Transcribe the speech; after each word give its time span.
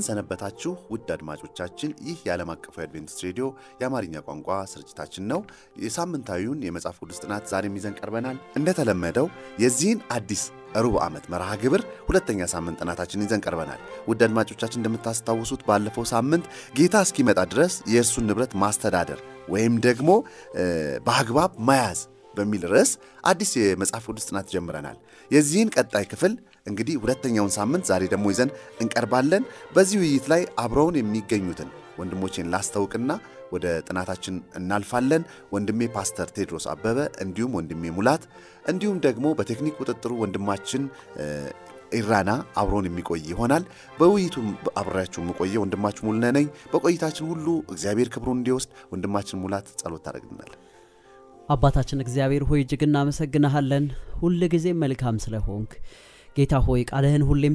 እንደምን 0.00 0.08
ሰነበታችሁ 0.08 0.70
ውድ 0.92 1.08
አድማጮቻችን። 1.14 1.90
ይህ 2.06 2.18
የዓለም 2.26 2.50
አቀፉ 2.52 2.74
የአድቬንቲስት 2.78 3.18
ሬዲዮ 3.24 3.46
የአማርኛ 3.80 4.14
ቋንቋ 4.26 4.48
ስርጭታችን 4.72 5.24
ነው። 5.32 5.40
የሳምንታዊውን 5.84 6.60
የመጽሐፍ 6.66 6.96
ቅዱስ 7.02 7.18
ጥናት 7.24 7.44
ዛሬም 7.52 7.74
ይዘን 7.78 7.94
ቀርበናል። 8.00 8.36
እንደተለመደው 8.58 9.26
የዚህን 9.64 10.00
አዲስ 10.16 10.42
ሩብ 10.84 10.96
ዓመት 11.06 11.24
መርሃ 11.32 11.50
ግብር 11.62 11.82
ሁለተኛ 12.08 12.40
ሳምንት 12.54 12.78
ጥናታችን 12.82 13.24
ይዘን 13.24 13.42
ቀርበናል። 13.46 13.80
ውድ 14.08 14.22
አድማጮቻችን 14.26 14.80
እንደምታስታውሱት 14.80 15.64
ባለፈው 15.68 16.06
ሳምንት 16.12 16.46
ጌታ 16.78 17.02
እስኪመጣ 17.06 17.40
ድረስ 17.52 17.76
የእርሱን 17.94 18.26
ንብረት 18.30 18.54
ማስተዳደር 18.62 19.20
ወይም 19.50 19.76
ደግሞ 19.88 20.10
በአግባብ 21.06 21.52
መያዝ 21.68 22.00
በሚል 22.34 22.64
ርዕስ 22.72 22.90
አዲስ 23.24 23.50
የመጽሐፍ 23.60 24.04
ቅዱስ 24.08 24.26
ጥናት 24.28 24.48
ጀምረናል። 24.52 24.98
የዚህን 25.30 25.72
ቀጣይ 25.76 26.04
ክፍል 26.10 26.32
እንግዲህ 26.70 26.94
ሁለተኛውን 27.02 27.52
ሳምንት 27.56 27.84
ዛሬ 27.90 28.02
ደግሞ 28.12 28.26
ይዘን 28.32 28.50
እንቀርባለን። 28.82 29.44
በዚህ 29.74 29.98
ውይይት 30.02 30.26
ላይ 30.32 30.42
አብረውን 30.64 30.98
የሚገኙትን 31.00 31.70
ወንድሞቼን 31.98 32.50
ላስታውቅና 32.52 33.10
ወደ 33.52 33.66
ጥናታችን 33.86 34.34
እናልፋለን። 34.58 35.22
ወንድሜ 35.54 35.88
ፓስተር 35.94 36.28
ቴድሮስ 36.36 36.66
አበበ 36.72 36.98
እንዲሁም 37.24 37.54
ወንድሜ 37.58 37.82
ሙላት 37.96 38.24
እንዲሁም 38.64 38.98
ደግሞ 39.06 39.26
በቴክኒክ 39.38 39.74
ቁጥጥሩ 39.80 40.12
ወንድማችን 40.22 40.82
ኢራና 41.92 42.30
አብሮን 42.60 42.86
የሚቆይ 42.88 43.22
ይሆናል። 43.30 43.64
በውይይቱ 43.98 44.36
አብሬያችሁ 44.80 45.20
የምቆየ 45.22 45.54
ወንድማችሁ 45.62 46.02
ሙሉነህ 46.08 46.32
ነኝ። 46.36 46.46
በቆይታችን 46.72 47.30
ሁሉ 47.30 47.46
እግዚአብሔር 47.74 48.10
ክብሩን 48.14 48.38
እንዲወስድ 48.40 48.70
ወንድማችን 48.92 49.40
ሙላት 49.44 49.68
ጸሎት 49.80 50.04
ታደርግልናል። 50.06 50.52
አባታችን 51.48 52.02
እግዚአብሔር 52.04 52.42
ሆይ 52.48 52.60
እጅግ 52.64 52.82
እናመሰግንሃለን፣ 52.86 53.86
ሁል 54.18 54.40
ጊዜ 54.52 54.66
መልካም 54.82 55.16
ስለሆንክ 55.24 55.72
ጌታ 56.40 56.54
ሆይ 56.66 56.80
ቃልህን 56.90 57.24
ሁሌም 57.28 57.54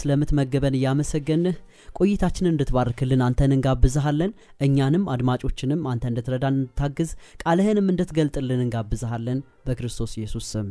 ስለምትመገበን 0.00 0.76
እያመሰገንህ 0.78 1.56
ቆይታችንን 1.96 2.52
እንድትባርክልን 2.52 3.22
አንተን 3.26 3.54
እንጋብዝሃለን። 3.56 4.32
እኛንም 4.60 5.04
አድማጮችንም 5.14 5.80
አንተ 5.92 6.04
እንድትረዳን 6.10 6.56
እንድታግዝ 6.56 7.10
ቃልህንም 7.42 7.90
እንድትገልጥልን 7.92 8.62
እንጋብዝሃለን። 8.64 9.38
በክርስቶስ 9.66 10.12
ኢየሱስ 10.18 10.46
ስም 10.52 10.68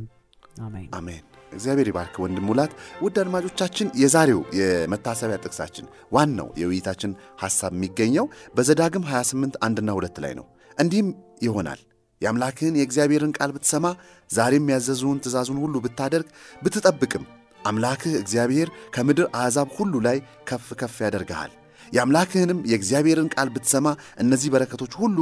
አሜን። 0.61 0.87
አሜን። 0.99 1.23
እግዚአብሔር 1.51 1.87
ይባርክ 1.89 2.15
ወንድም 2.23 2.45
ሙላት። 2.49 2.71
ውድ 3.03 3.17
አድማጮቻችን 3.21 3.91
የዛሬው 4.01 4.41
የመታሰቢያ 4.59 5.37
ጥቅሳችን 5.43 5.85
ዋናው 6.11 6.49
የውይይታችን 6.61 7.11
ሐሳብ 7.43 7.73
የሚገኘው 7.77 8.25
በዘዳግም 8.57 9.05
28 9.11 9.61
አንድና 9.67 9.91
ሁለት 9.97 10.17
ላይ 10.25 10.33
ነው። 10.39 10.47
እንዲህም 10.77 11.09
ይሆናል 11.41 11.79
የአምላክህን 12.21 12.77
የእግዚአብሔርን 12.77 13.35
ቃል 13.37 13.51
ብትሰማ 13.55 13.87
ዛሬም 14.29 14.71
ያዘዙውን 14.73 15.21
ትእዛዙን 15.23 15.59
ሁሉ 15.63 15.75
ብታደርግ 15.85 16.27
ብትጠብቅም 16.61 17.25
አምላክህ 17.67 18.13
እግዚአብሔር 18.19 18.67
ከምድር 18.95 19.27
አሕዛብ 19.37 19.69
ሁሉ 19.77 19.93
ላይ 20.05 20.17
ከፍ 20.49 20.67
ከፍ 20.81 20.97
ያደርግሃል። 21.05 21.51
የአምላክህንም 21.87 22.59
የእግዚአብሔርን 22.71 23.31
ቃል 23.35 23.49
ብትሰማ 23.55 23.87
እነዚህ 24.17 24.51
በረከቶች 24.53 24.93
ሁሉ 25.01 25.17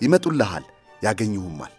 ይመጡልሃል፣ 0.00 0.64
ያገኙሁማል። 1.02 1.72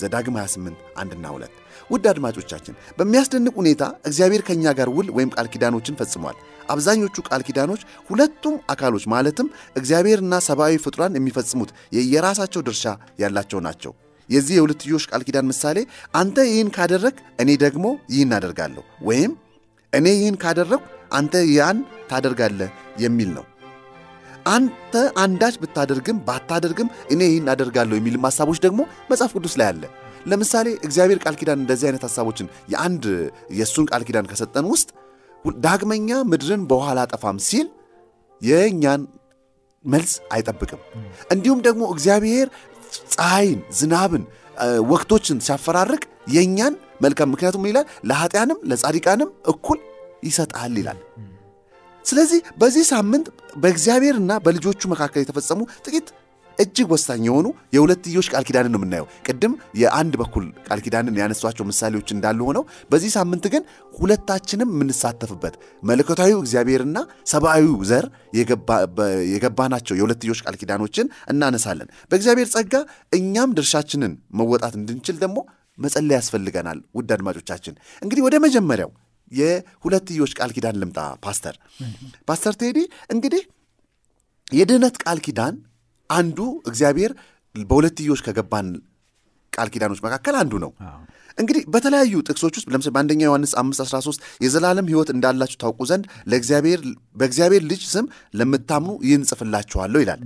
ዘዳግም 0.00 0.36
28 0.38 0.84
አንድና 0.96 1.26
ሁለት 1.34 1.54
ውድ 1.90 2.04
አድማጮቻችን 2.10 2.74
በሚያስደንቅ 2.98 3.54
ሁኔታ 3.60 3.82
እግዚአብሔር 4.04 4.42
ከእኛ 4.48 4.72
ጋር 4.78 4.88
ውል 4.96 5.08
ወይም 5.16 5.30
ቃል 5.34 5.48
ኪዳኖችን 5.54 5.98
ፈጽሟል። 6.00 6.36
አብዛኞቹ 6.68 7.16
ቃል 7.28 7.42
ኪዳኖች 7.48 7.82
ሁለቱም 8.10 8.56
አካሎች 8.74 9.04
ማለትም 9.14 9.48
እግዚአብሔርና 9.76 10.34
ሰብአዊ 10.48 10.76
ፍጡራን 10.84 11.18
የሚፈጽሙት 11.18 11.72
የየራሳቸው 11.96 12.64
ድርሻ 12.68 12.84
ያላቸው 13.18 13.60
ናቸው። 13.66 13.94
የዚህ 14.28 14.54
የሁለትዮሽ 14.56 15.04
ቃል 15.10 15.22
ኪዳን 15.28 15.48
ምሳሌ 15.50 15.78
አንተ 16.14 16.38
ይህን 16.48 16.68
ካደረግ 16.76 17.14
እኔ 17.42 17.50
ደግሞ 17.64 17.86
ይህን 18.12 18.34
አደርጋለሁ 18.36 18.84
ወይም 19.02 19.32
እኔ 19.92 20.06
ይህን 20.16 20.36
ካደረግሁ 20.42 20.80
አንተ 21.12 21.34
ያን 21.54 21.78
ታደርጋለህ 22.10 22.70
የሚል 22.98 23.30
ነው። 23.36 23.44
አንተ 24.46 24.92
አንዳች 25.22 25.56
ብታደርግም 25.62 26.18
ባታደርግም 26.26 26.88
እኔ 27.10 27.20
ይህን 27.28 27.48
አደርጋለሁ 27.52 27.96
የሚልም 27.98 28.26
ሀሳቦች 28.28 28.58
ደግሞ 28.66 28.80
መጽሐፍ 29.10 29.32
ቅዱስ 29.36 29.54
ላይ 29.60 29.68
አለ። 29.72 29.82
ለምሳሌ 30.26 30.68
እግዚአብሔር 30.86 31.18
ቃል 31.24 31.36
ኪዳን 31.40 31.60
እንደዚህ 31.62 31.86
አይነት 31.88 32.02
ሀሳቦችን 32.06 32.48
የአንድ 32.68 33.04
የእሱን 33.58 33.86
ቃል 33.90 34.02
ኪዳን 34.08 34.28
ከሰጠን 34.30 34.66
ውስጥ 34.72 34.88
ዳግመኛ 35.64 36.10
ምድርን 36.30 36.62
በውሃ 36.70 36.88
አላጠፋም 36.92 37.38
ሲል 37.46 37.68
የእኛን 38.42 39.02
መልስ 39.84 40.12
አይጠብቅም። 40.34 40.80
እንዲሁም 41.34 41.60
ደግሞ 41.66 41.82
እግዚአብሔር 41.94 42.48
ፀሐይን፣ 43.14 43.60
ዝናብን፣ 43.78 44.24
ወቅቶችን 44.90 45.38
ሲያፈራርቅ 45.46 46.02
የእኛን 46.32 46.74
መልካም 47.00 47.30
ምክንያቱም 47.32 47.66
ይላል 47.68 47.86
ለኃጢያንም 48.08 48.58
ለጻድቃንም 48.70 49.30
እኩል 49.52 49.78
ይሰጣል 50.24 50.74
ይላል። 50.80 50.98
ስለዚህ 52.04 52.40
በዚህ 52.60 52.84
ሳምንት 52.90 53.26
በእግዚአብሔርና 53.56 54.32
በልጆቹ 54.44 54.88
መካከል 54.92 55.20
የተፈጸሙ 55.22 55.60
ጥቂት 55.84 56.08
እጅግ 56.58 56.88
ወሳኝ 56.92 57.22
የሆኑ 57.26 57.46
የሁለትዮሽ 57.74 58.26
ቃል 58.32 58.44
ኪዳንን 58.48 58.72
ነው 58.74 58.80
የምናየው። 58.80 59.06
ቅድም 59.26 59.52
የአንድ 59.80 60.14
በኩል 60.20 60.44
ቃል 60.66 60.80
ኪዳንን 60.84 61.18
ያነሷቸው 61.20 61.64
ምሳሌዎች 61.68 62.08
እንዳሉ 62.14 62.40
ሆነው 62.48 62.64
በዚህ 62.90 63.10
ሳምንት 63.14 63.44
ግን 63.54 63.62
ሁለታችንም 63.94 64.72
የምንሳተፍበት 64.74 65.54
መለኮታዊው 65.82 66.40
እግዚአብሔርና 66.42 66.98
ሰብአዊው 67.32 67.76
ዘር 67.90 68.06
የገባናቸው 69.32 69.96
የሁለትዮሽ 69.96 70.42
ቃል 70.46 70.58
ኪዳኖችን 70.60 71.08
እናነሳለን። 71.32 71.90
በእግዚአብሔር 72.10 72.50
ጸጋ 72.54 72.74
እኛም 73.12 73.54
ድርሻችንን 73.58 74.12
መወጣት 74.32 74.76
እንድንችል 74.80 75.18
ደግሞ 75.24 75.38
መጸለይ 75.78 76.16
ያስፈልገናል። 76.16 76.80
ውድ 76.94 77.10
አድማጮቻችን 77.14 77.74
እንግዲህ 78.02 78.22
ወደ 78.26 78.36
መጀመሪያው 78.42 78.90
የሁለትዮሽ 79.32 80.32
ቃል 80.38 80.50
ኪዳን 80.56 80.78
ልምጣ። 80.80 80.98
ፓስተር 81.24 81.56
ፓስተር 82.28 82.54
ቴዲ 82.60 82.78
እንግዲህ 83.10 83.42
የድህነት 84.52 84.96
ቃል 85.02 85.18
ኪዳን 85.26 85.56
አንዱ 86.10 86.38
እግዚአብሔር 86.66 87.12
በሁለትዮሽ 87.54 88.20
ከገባን 88.26 88.68
ቃል 89.52 89.68
ኪዳኖች 89.74 90.00
መካከል 90.06 90.34
አንዱ 90.40 90.52
ነው። 90.64 90.72
እንግዲህ 91.38 91.62
በተለያዩ 91.72 92.14
ጥቅሶች 92.28 92.54
ውስጥ 92.58 92.68
ለምሳሌ 92.72 92.92
በአንደኛ 92.94 93.20
ዮሐንስ 93.26 93.52
5 93.58 93.82
13 93.84 94.24
የዘላለም 94.44 94.86
ሕይወት 94.90 95.10
እንዳላችሁ 95.14 95.58
ታውቁ 95.62 95.80
ዘንድ 95.90 96.04
በእግዚአብሔር 97.16 97.62
ልጅ 97.70 97.82
ስም 97.92 98.06
ለምታምኑ 98.40 98.92
ይህን 99.06 99.22
ጽፍላችኋለሁ 99.30 100.00
ይላል። 100.04 100.22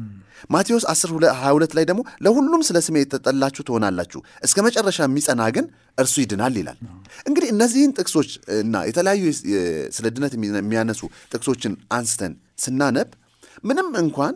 ማቴዎስ 0.51 0.85
10 0.93 1.13
22 1.37 1.77
ላይ 1.79 1.85
ደግሞ 1.91 2.01
ለሁሉም 2.25 2.63
ስለ 2.69 2.79
ስሜ 2.87 2.97
የተጠላችሁ 3.03 3.63
ትሆናላችሁ፣ 3.69 4.21
እስከ 4.43 4.59
መጨረሻ 4.67 4.99
የሚጸና 5.07 5.43
ግን 5.57 5.67
እርሱ 5.99 6.15
ይድናል 6.23 6.57
ይላል። 6.61 6.79
እንግዲህ 7.29 7.49
እነዚህን 7.55 7.93
ጥቅሶች 7.99 8.31
እና 8.59 8.85
የተለያዩ 8.89 9.23
ስለ 9.97 10.07
ድነት 10.17 10.35
የሚያነሱ 10.59 11.03
ጥቅሶችን 11.33 11.75
አንስተን 11.99 12.35
ስናነብ 12.65 13.11
ምንም 13.65 13.89
እንኳን 14.01 14.35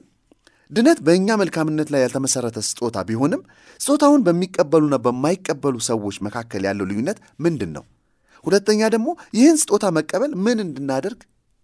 ድነት 0.70 0.98
በእኛ 1.06 1.36
መልካምነት 1.40 1.88
ላይ 1.92 2.00
ያልተመሰረተ 2.04 2.58
ስጦታ 2.68 2.96
ቢሆንም 3.08 3.42
ስጦታውን 3.80 4.22
በሚቀበሉና 4.26 4.96
በማይቀበሉ 5.04 5.76
ሰዎች 5.88 6.16
መካከል 6.26 6.62
ያለው 6.68 6.86
ልዩነት 6.90 7.18
ምንድን 7.44 7.70
ነው? 7.76 7.84
ሁለተኛ 8.44 8.80
ደግሞ 8.94 9.08
ይህን 9.36 9.56
ስጦታ 9.62 9.84
መቀበል 9.96 10.32
ምን 10.44 10.58
እንድናደርግ 10.64 11.20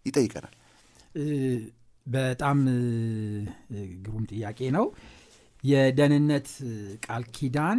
ይጠይቀናል። 0.06 0.54
በጣም 2.06 2.58
ግሩም 4.04 4.24
ጥያቄ 4.32 4.58
ነው። 4.76 4.86
የደህንነት 5.64 6.48
ቃል 7.04 7.22
ኪዳን 7.36 7.78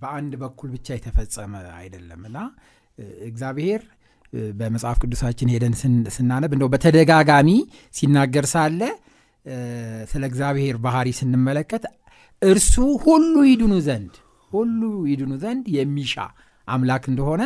በአንድ 0.00 0.32
በኩል 0.42 0.68
ብቻ 0.74 0.88
የተፈጸመ 0.96 1.52
አይደለም 1.78 2.22
እና 2.28 2.38
እግዚአብሔር 3.28 3.82
በመጽሐፍ 4.54 4.98
ቅዱሳችን 5.02 5.50
ሄደን 5.54 5.74
ስናነብ 6.16 6.52
እንደው 6.56 6.68
በተደጋጋሚ 6.72 7.50
ሲናገር 7.94 8.46
ሳለ 8.52 8.80
ስለ 10.10 10.22
እግዚአብሔር 10.30 10.76
ባህሪ 10.84 11.08
ስንመለከት 11.18 11.84
እርሱ 12.42 12.74
ሁሉ 13.04 13.34
ይድኑ 13.50 13.74
ዘንድ 13.86 14.14
ሁሉ 14.50 14.80
ይድኑ 15.10 15.32
ዘንድ 15.42 15.64
የሚሻ 15.76 16.14
አምላክ 16.68 17.04
እንደሆነ 17.10 17.42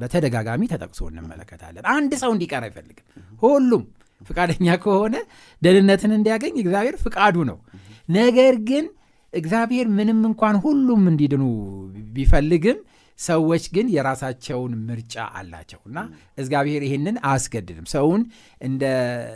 በተደጋጋሚ 0.00 0.62
ተጠቅሶ 0.72 1.00
እንመለከታለን። 1.10 1.84
አንድ 1.92 2.12
ሰው 2.22 2.30
እንዲቀር 2.34 2.62
አይፈልግም። 2.66 3.06
ሁሉም 3.42 3.84
ፍቃደኛ 4.20 4.68
ከሆነ 4.84 5.16
ደህንነትን 5.62 6.12
እንዲያገኝ 6.16 6.54
እግዚአብሔር 6.62 6.96
ፍቃዱ 7.04 7.36
ነው። 7.50 7.58
ነገር 8.08 8.54
ግን 8.68 8.84
እግዚአብሔር 9.32 9.86
ምንም 9.96 10.20
እንኳን 10.28 10.56
ሁሉም 10.64 11.02
እንዲድኑ 11.10 11.42
ቢፈልግም 12.14 12.78
ሰዎች 13.18 13.64
ግን 13.74 13.86
የራሳቸውን 13.94 14.72
ምርጫ 14.88 15.14
አላቸው 15.38 15.80
እና 15.88 15.98
እግዚአብሔር 16.38 16.82
ይህንን 16.86 17.16
አያስገድድም። 17.28 17.86
ሰውን 17.92 18.22
እንደ 18.60 18.82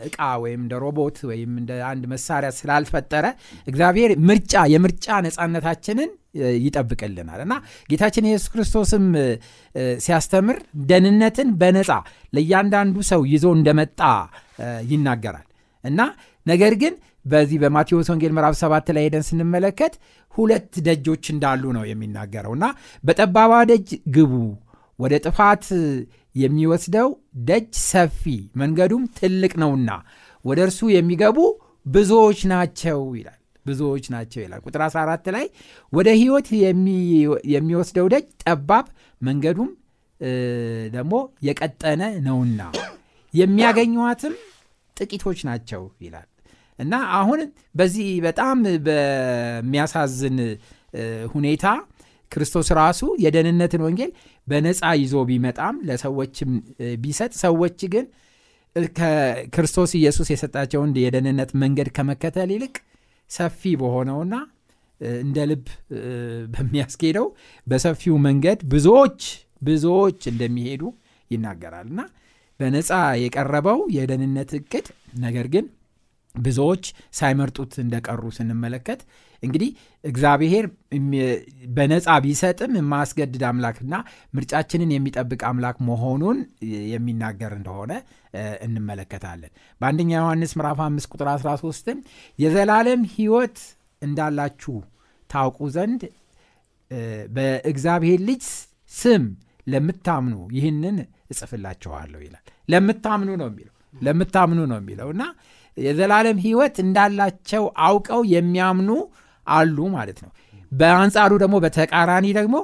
እቃ 0.09 0.19
ወይም 0.43 0.61
እንደ 0.65 0.75
ሮቦት 0.85 1.19
ወይም 1.31 1.53
እንደ 1.61 1.73
አንድ 1.89 2.05
መሳሪያ 2.13 2.51
ስላልፈጠረ 2.59 3.27
እግዚአብሔር 3.67 4.13
ምርጫ 4.29 4.65
የምርጫ 4.75 5.19
ነፃነታችንን 5.27 6.11
ይጠብቅልናል 6.61 7.41
እና 7.45 7.55
ጌታችን 7.91 8.29
ኢየሱስ 8.29 8.51
ክርስቶስም 8.53 9.07
ሲያስተምር 10.05 10.59
ደህንነትን 10.91 11.49
በነፃ 11.61 11.91
ለእያንዳንዱ 12.37 12.97
ሰው 13.11 13.23
ይዞ 13.33 13.47
እንደመጣ 13.59 14.01
ይናገራል 14.91 15.47
እና 15.85 16.01
ነገር 16.47 16.75
ግን 16.81 16.95
በዚህ 17.25 17.59
በማቴዎስ 17.63 18.09
ወንጌል 18.13 18.33
ምዕራፍ 18.37 18.55
ሰባት 18.61 18.87
ላይ 18.97 19.05
ሄደን 19.07 19.25
ስንመለከት 19.29 19.95
ሁለት 20.35 20.73
ደጆች 20.87 21.25
እንዳሉ 21.35 21.63
ነው 21.77 21.85
የሚናገረው። 21.91 22.53
እና 22.57 22.67
በጠባባ 23.05 23.53
ደጅ 23.71 23.89
ግቡ 24.17 24.33
ወደ 24.99 25.15
ጥፋት 25.27 25.65
የሚወስደው 26.35 27.09
ደጅ 27.49 27.71
ሰፊ 27.85 28.23
መንገዱም 28.61 29.05
ትልቅ 29.19 29.53
ነውና 29.63 29.91
ወደ 30.45 30.59
እርሱ 30.67 30.81
የሚገቡ 30.95 31.39
ብዙዎች 31.87 32.41
ናቸው 32.53 33.01
ይላል። 33.19 33.39
ብዙዎች 33.67 34.05
ናቸው 34.15 34.41
ይላል። 34.45 34.61
ቁጥር 34.67 34.83
14 34.87 35.29
ላይ 35.35 35.45
ወደ 35.93 36.09
ህይወት 36.21 36.49
የሚወስደው 37.53 38.07
ደጅ 38.15 38.27
ጠባብ 38.45 38.87
መንገዱም 39.21 39.71
ደግሞ 40.95 41.15
የቀጠነ 41.47 42.03
ነውና 42.27 42.61
የሚያገኟትም 43.35 44.35
ጥቂቶች 44.97 45.41
ናቸው 45.49 45.83
ይላል 46.05 46.29
እና 46.83 46.95
አሁን 47.19 47.41
በዚህ 47.75 48.09
በጣም 48.27 48.57
በሚያሳዝን 48.87 50.39
ሁኔታ 51.35 51.67
ክርስቶስ 52.33 52.69
ራሱ 52.79 53.03
የደህንነትን 53.25 53.83
ወንጌል 53.87 54.11
በነፃ 54.47 54.91
ይዞ 55.01 55.17
ቢመጣም 55.29 55.77
ለሰዎችም 55.89 56.51
ቢሰጥ 57.03 57.33
ሰዎች 57.43 57.81
ግን 57.95 58.07
ከክርስቶስ 58.97 59.91
ኢየሱስ 59.99 60.29
የሰጣቸውን 60.33 60.93
የደህንነት 61.03 61.51
መንገድ 61.63 61.89
ከመከተል 61.97 62.51
ይልቅ 62.55 62.75
ሰፊ 63.31 63.73
በሆነውና 63.81 64.35
እንደ 65.21 65.39
ልብ 65.51 65.67
በሚያስኬደው 66.55 67.27
በሰፊው 67.67 68.17
መንገድ 68.27 68.59
ብዙዎች 68.73 69.21
ብዙዎች 69.63 70.21
እንደሚሄዱ 70.33 70.83
ይናገራል። 71.31 71.87
እና 71.93 72.01
በነፃ 72.61 72.91
የቀረበው 73.23 73.79
የደህንነት 73.97 74.51
እቅድ 74.59 74.87
ነገር 75.19 75.47
ግን 75.55 75.65
ብዙዎች 76.35 76.85
ሳይመርጡት 77.15 77.73
እንደቀሩ 77.83 78.23
ስንመለከት 78.37 79.01
እንግዲህ 79.43 79.71
እግዚአብሔር 80.05 80.65
በነፃ 81.77 82.07
ቢሰጥም 82.25 82.73
የማያስገድድ 82.79 83.43
አምላክና 83.49 83.95
ምርጫችንን 84.37 84.91
የሚጠብቅ 84.95 85.41
አምላክ 85.51 85.79
መሆኑን 85.89 86.39
የሚናገር 86.93 87.53
እንደሆነ 87.59 87.93
እንመለከታለን። 88.67 89.53
በአንደኛ 89.81 90.11
ዮሐንስ 90.21 90.53
ምዕራፍ 90.59 90.81
5 90.87 91.13
ቁጥር 91.13 91.31
13 91.35 91.91
የዘላለም 92.39 93.03
ህይወት 93.15 93.59
እንዳላችሁ 94.03 94.77
ታውቁ 95.31 95.69
ዘንድ 95.75 96.03
በእግዚአብሔር 97.37 98.21
ልጅ 98.29 98.45
ስም 98.93 99.23
ለምታምኑ 99.67 100.37
ይህንን 100.57 100.97
እጽፍላችኋለሁ 101.33 102.21
ይላል። 102.25 102.45
ለምታምኑ 102.69 103.31
ነው 103.41 103.49
የሚለው 103.51 103.75
ለምታምኑ 103.95 104.61
ነው 104.71 104.79
የሚለው 104.81 105.09
እና 105.15 105.23
የዘላለም 105.77 106.39
ህይወት 106.45 106.77
እንዳላቸው 106.85 107.65
አውቀው 107.87 108.21
የሚያምኑ 108.33 108.91
አሉ 109.47 109.79
ማለት 109.95 110.19
ነው። 110.25 110.31
በአንጻሩ 110.73 111.33
ደግሞ 111.43 111.57
በተቃራኒ 111.65 112.27
ደግሞ 112.39 112.57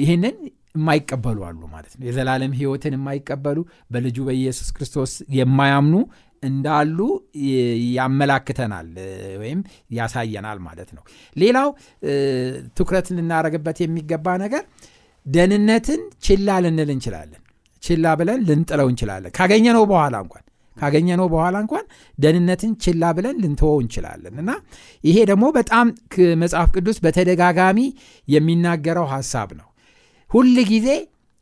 ይህንን 0.00 0.34
የማይቀበሉ 0.76 1.38
አሉ 1.48 1.62
ማለት 1.72 1.92
ነው። 1.94 2.04
የዘላለም 2.08 2.52
ህይወትን 2.58 2.94
የማይቀበሉ 2.96 3.58
በልጁ 3.90 4.18
በኢየሱስ 4.28 4.68
ክርስቶስ 4.76 5.12
የማያምኑ 5.38 5.96
እንዳሉ 6.42 6.98
ያመላክተናል 7.96 8.88
ወይም 9.42 9.60
ያሳየናል 9.96 10.58
ማለት 10.66 10.90
ነው። 10.96 11.02
ሌላው 11.36 11.68
ትኩረት 12.78 13.08
ልናደረግበት 13.16 13.78
የሚገባ 13.84 14.36
ነገር 14.44 14.64
ደህንነትን 15.26 16.00
ችላ 16.26 16.58
ልንል 16.64 16.90
እንችላለን። 16.94 17.40
ችላ 17.82 18.06
ብለን 18.18 18.40
ልንጥለው 18.48 18.88
እንችላለን። 18.90 19.32
ካገኘነው 19.36 19.84
በኋላ 19.90 20.16
እንኳን 20.24 20.44
ካገኘነው 20.76 21.26
በኋላ 21.32 21.56
እንኳን 21.64 21.84
ደህንነትን 22.18 22.72
ችላ 22.84 23.12
ብለን 23.16 23.36
ልንተወው 23.42 23.78
እንችላለን። 23.82 24.36
እና 24.42 24.50
ይሄ 25.04 25.16
ደግሞ 25.30 25.44
በጣም 25.56 25.86
መጽሐፍ 26.42 26.68
ቅዱስ 26.76 26.98
በተደጋጋሚ 27.04 27.78
የሚናገረው 28.28 29.08
ሐሳብ 29.12 29.50
ነው። 29.60 29.68
ሁል 30.30 30.54
ጊዜ 30.70 30.88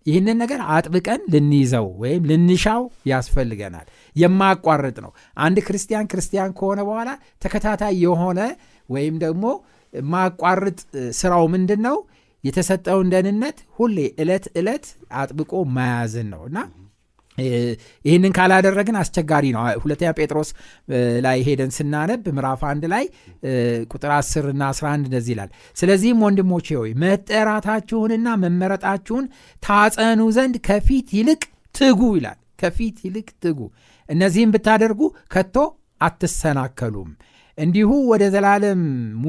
ይህንን 0.07 0.39
ነገር 0.43 0.61
አጥብቀን 0.75 1.21
ልንይዘው 1.33 1.87
ወይም 2.03 2.23
ልንሻው 2.31 2.83
ያስፈልገናል። 3.11 3.87
የማያቋርጥ 4.17 4.97
ነው። 5.05 5.13
አንድ 5.37 5.59
ክርስቲያን 5.67 6.09
ክርስቲያን 6.13 6.55
ከሆነ 6.59 6.81
በኋላ 6.89 7.11
ተከታታይ 7.43 7.95
የሆነ 8.05 8.41
ወይም 8.89 9.17
ደግሞ 9.25 9.45
ማያቋርጥ 9.93 10.79
ስራው 11.19 11.45
ምንድን 11.55 11.81
ነው 11.87 11.97
የተሰጠውን 12.45 13.09
ደህንነት 13.13 13.59
ሁሌ 13.79 13.97
ዕለት 14.23 14.45
ዕለት 14.57 14.85
አጥብቆ 15.21 15.53
መያዝን 15.75 16.29
ነው። 16.35 16.43
እና 16.51 16.59
ይህንን 18.05 18.33
ካላደረግን 18.37 18.97
አስቸጋሪ 19.01 19.47
ነው። 19.57 19.63
ሁለተኛ 19.83 20.11
ጴጥሮስ 20.19 20.51
ላይ 21.27 21.39
ሄደን 21.47 21.73
ስናነብ 21.77 22.25
ምዕራፍ 22.37 22.63
አንድ 22.71 22.85
ላይ 22.93 23.05
ቁጥር 23.93 24.13
10 24.17 24.51
እና 24.53 24.63
11 24.73 25.07
እንደዚህ 25.07 25.33
ይላል። 25.35 25.51
ስለዚህም 25.77 26.23
ወንድሞቼ 26.27 26.69
ሆይ 26.81 26.93
መጠራታችሁንና 27.05 28.29
መመረጣችሁን 28.43 29.27
ታጸኑ 29.63 30.21
ዘንድ 30.37 30.57
ከፊት 30.69 31.09
ይልቅ 31.19 31.43
ትጉ 31.75 32.01
ይላል። 32.19 32.39
ከፊት 32.61 32.97
ይልቅ 33.07 33.29
ትጉ። 33.43 33.61
እነዚህም 34.09 34.53
ብታደርጉ 34.55 35.01
ከቶ 35.35 35.57
አትሰናከሉም። 36.01 37.11
እንዲሁ 37.59 37.91
ወደ 38.11 38.25
ዘላለሙ 38.35 39.25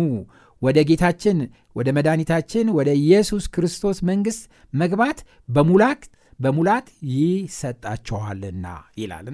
ወደ 0.62 0.80
ጌታችን 0.90 1.38
ወደ 1.76 1.88
መድኃኒታችን 1.98 2.66
ወደ 2.78 2.90
ኢየሱስ 3.02 3.46
ክርስቶስ 3.54 3.98
መንግሥት 4.10 4.44
መግባት 4.74 5.20
በሙላት 5.50 6.02
በሙላት 6.42 6.88
ይሰጣቸዋልና 7.14 8.66
ይላል 8.98 9.28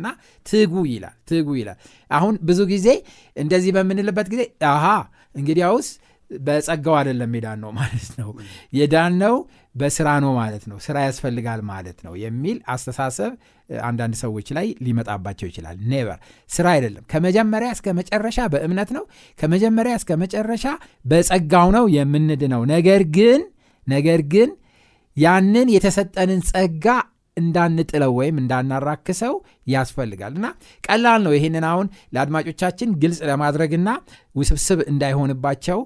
ትጉ 0.46 0.74
ይላል 0.92 1.16
ትጉ 1.30 1.48
ይላል። 1.60 1.78
አሁን 2.12 2.36
ብዙ 2.50 2.60
ጊዜ 2.74 2.88
እንደዚህ 3.36 3.72
በምንልበት 3.78 4.28
ጊዜ 4.34 4.44
አሃ 4.72 4.86
እንግዲያውስ 5.36 5.90
በጸጋው 6.32 6.96
አይደለም 7.00 7.34
የዳን 7.38 7.60
ነው 7.64 7.72
ማለት 7.78 8.10
ነው። 8.20 8.30
የዳን 8.74 9.14
ነው 9.22 9.36
በስራ 9.76 10.08
ነው 10.24 10.32
ማለት 10.40 10.64
ነው። 10.70 10.78
ስራ 10.86 10.98
ያስፈልጋል 11.06 11.62
ማለት 11.70 12.00
ነው 12.06 12.14
የሚል 12.24 12.58
አስተሳሰብ 12.74 13.32
አንዳንድ 13.84 14.16
ሰዎች 14.22 14.48
ላይ 14.58 14.68
ሊመጣባቸው 14.86 15.48
ይችላል። 15.50 15.78
ኔቨር 15.92 16.20
ስራ 16.50 16.66
አይደለም። 16.76 17.04
ከመጀመሪያ 17.12 17.70
እስከ 17.76 17.94
መጨረሻ 18.00 18.48
በእምነት 18.54 18.92
ነው። 18.98 19.04
ከመጀመሪያ 19.40 19.94
እስከ 20.00 20.12
መጨረሻ 20.24 20.66
በጸጋው 21.06 21.70
ነው 21.78 21.86
የምንድነው። 21.98 22.64
ነገር 22.76 23.04
ግን 23.18 23.42
ነገር 23.88 24.22
ግን 24.34 24.50
ያንን 25.18 25.68
የተሰጠንን 25.76 26.42
ጸጋ 26.50 26.86
እንዳንጥለው 27.38 28.12
ወይም 28.20 28.36
እንዳናራክሰው 28.42 29.34
ያስፈልጋል። 29.68 30.34
እና 30.38 30.48
ቀላል 30.84 31.20
ነው 31.26 31.34
ይህንን 31.36 31.66
አሁን 31.72 31.88
ለአድማጮቻችን 32.16 32.90
ግልጽ 33.02 33.20
ለማድረግና 33.30 33.90
ውስብስብ 34.36 34.80
እንዳይሆንባቸው 34.92 35.80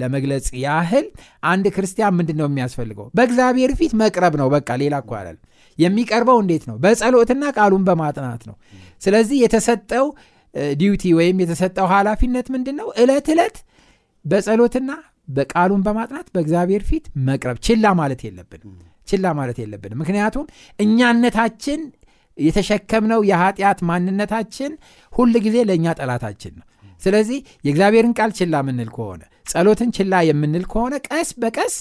ለመግለጽ 0.00 0.46
ያህል 0.64 1.06
አንድ 1.44 1.66
ክርስቲያን 1.74 2.16
ምንድን 2.18 2.38
ነው 2.40 2.48
የሚያስፈልገው? 2.50 3.06
በእግዚአብሔር 3.16 3.72
ፊት 3.80 3.92
መቅረብ 4.02 4.36
ነው። 4.40 4.48
በቃ 4.54 4.68
ሌላ 4.82 4.94
እኮ 5.04 5.12
አይደለም። 5.20 5.42
የሚቀርበው 5.78 6.38
እንዴት 6.42 6.64
ነው? 6.70 6.76
በጸሎትና 6.82 7.44
ቃሉን 7.58 7.84
በማጥናት 7.88 8.42
ነው። 8.50 8.56
ስለዚህ 9.02 9.36
የተሰጠው 9.44 10.06
duty 10.78 11.04
ወይም 11.18 11.38
የተሰጠው 11.42 11.86
ኃላፊነት 11.92 12.46
ምንድን 12.54 12.76
ነው 12.80 12.88
እለት 13.02 13.28
ዕለት 13.34 13.56
በጸሎትና 14.24 14.90
በቃሉን 15.28 15.82
በማጥናት 15.86 16.26
በእግዚአብሔር 16.34 16.82
ፊት 16.88 17.04
መቅረብ። 17.28 17.58
ችላ 17.66 17.94
ማለት 18.00 18.20
የለብንም። 18.26 18.74
ችላ 19.08 19.32
ማለት 19.38 19.58
የለብንም። 19.62 20.00
ምክንያቱም 20.02 20.46
እኛነታችን 20.78 21.80
የተሸከምነው 22.38 23.20
የኃጢአት 23.28 23.80
ማንነታችን 23.88 24.72
ሁል 25.12 25.34
ጊዜ 25.44 25.56
ለእኛ 25.68 25.86
ጠላታችን 25.98 26.52
ነው። 26.58 26.66
ስለዚህ 27.00 27.38
የእግዚአብሔርን 27.64 28.14
ቃል 28.18 28.30
ችላ 28.38 28.54
የምንል 28.62 28.90
ከሆነ 28.94 29.22
ጸሎትን 29.46 29.90
ችላ 29.96 30.22
የምንል 30.28 30.64
ከሆነ 30.70 30.94
ቀስ 31.08 31.30
በቀስ 31.42 31.74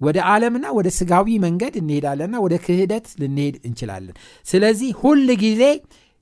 ወደ 0.00 0.18
ዓለምና 0.30 0.66
ወደ 0.78 0.88
ስጋዊ 0.96 1.36
መንገድ 1.44 1.74
እንሄዳለንና 1.80 2.36
ወደ 2.44 2.54
ክህደት 2.64 3.06
ልንሄድ 3.20 3.56
እንችላለን። 3.66 4.16
ስለዚህ 4.46 4.90
ሁል 5.02 5.28
ጊዜ 5.42 5.62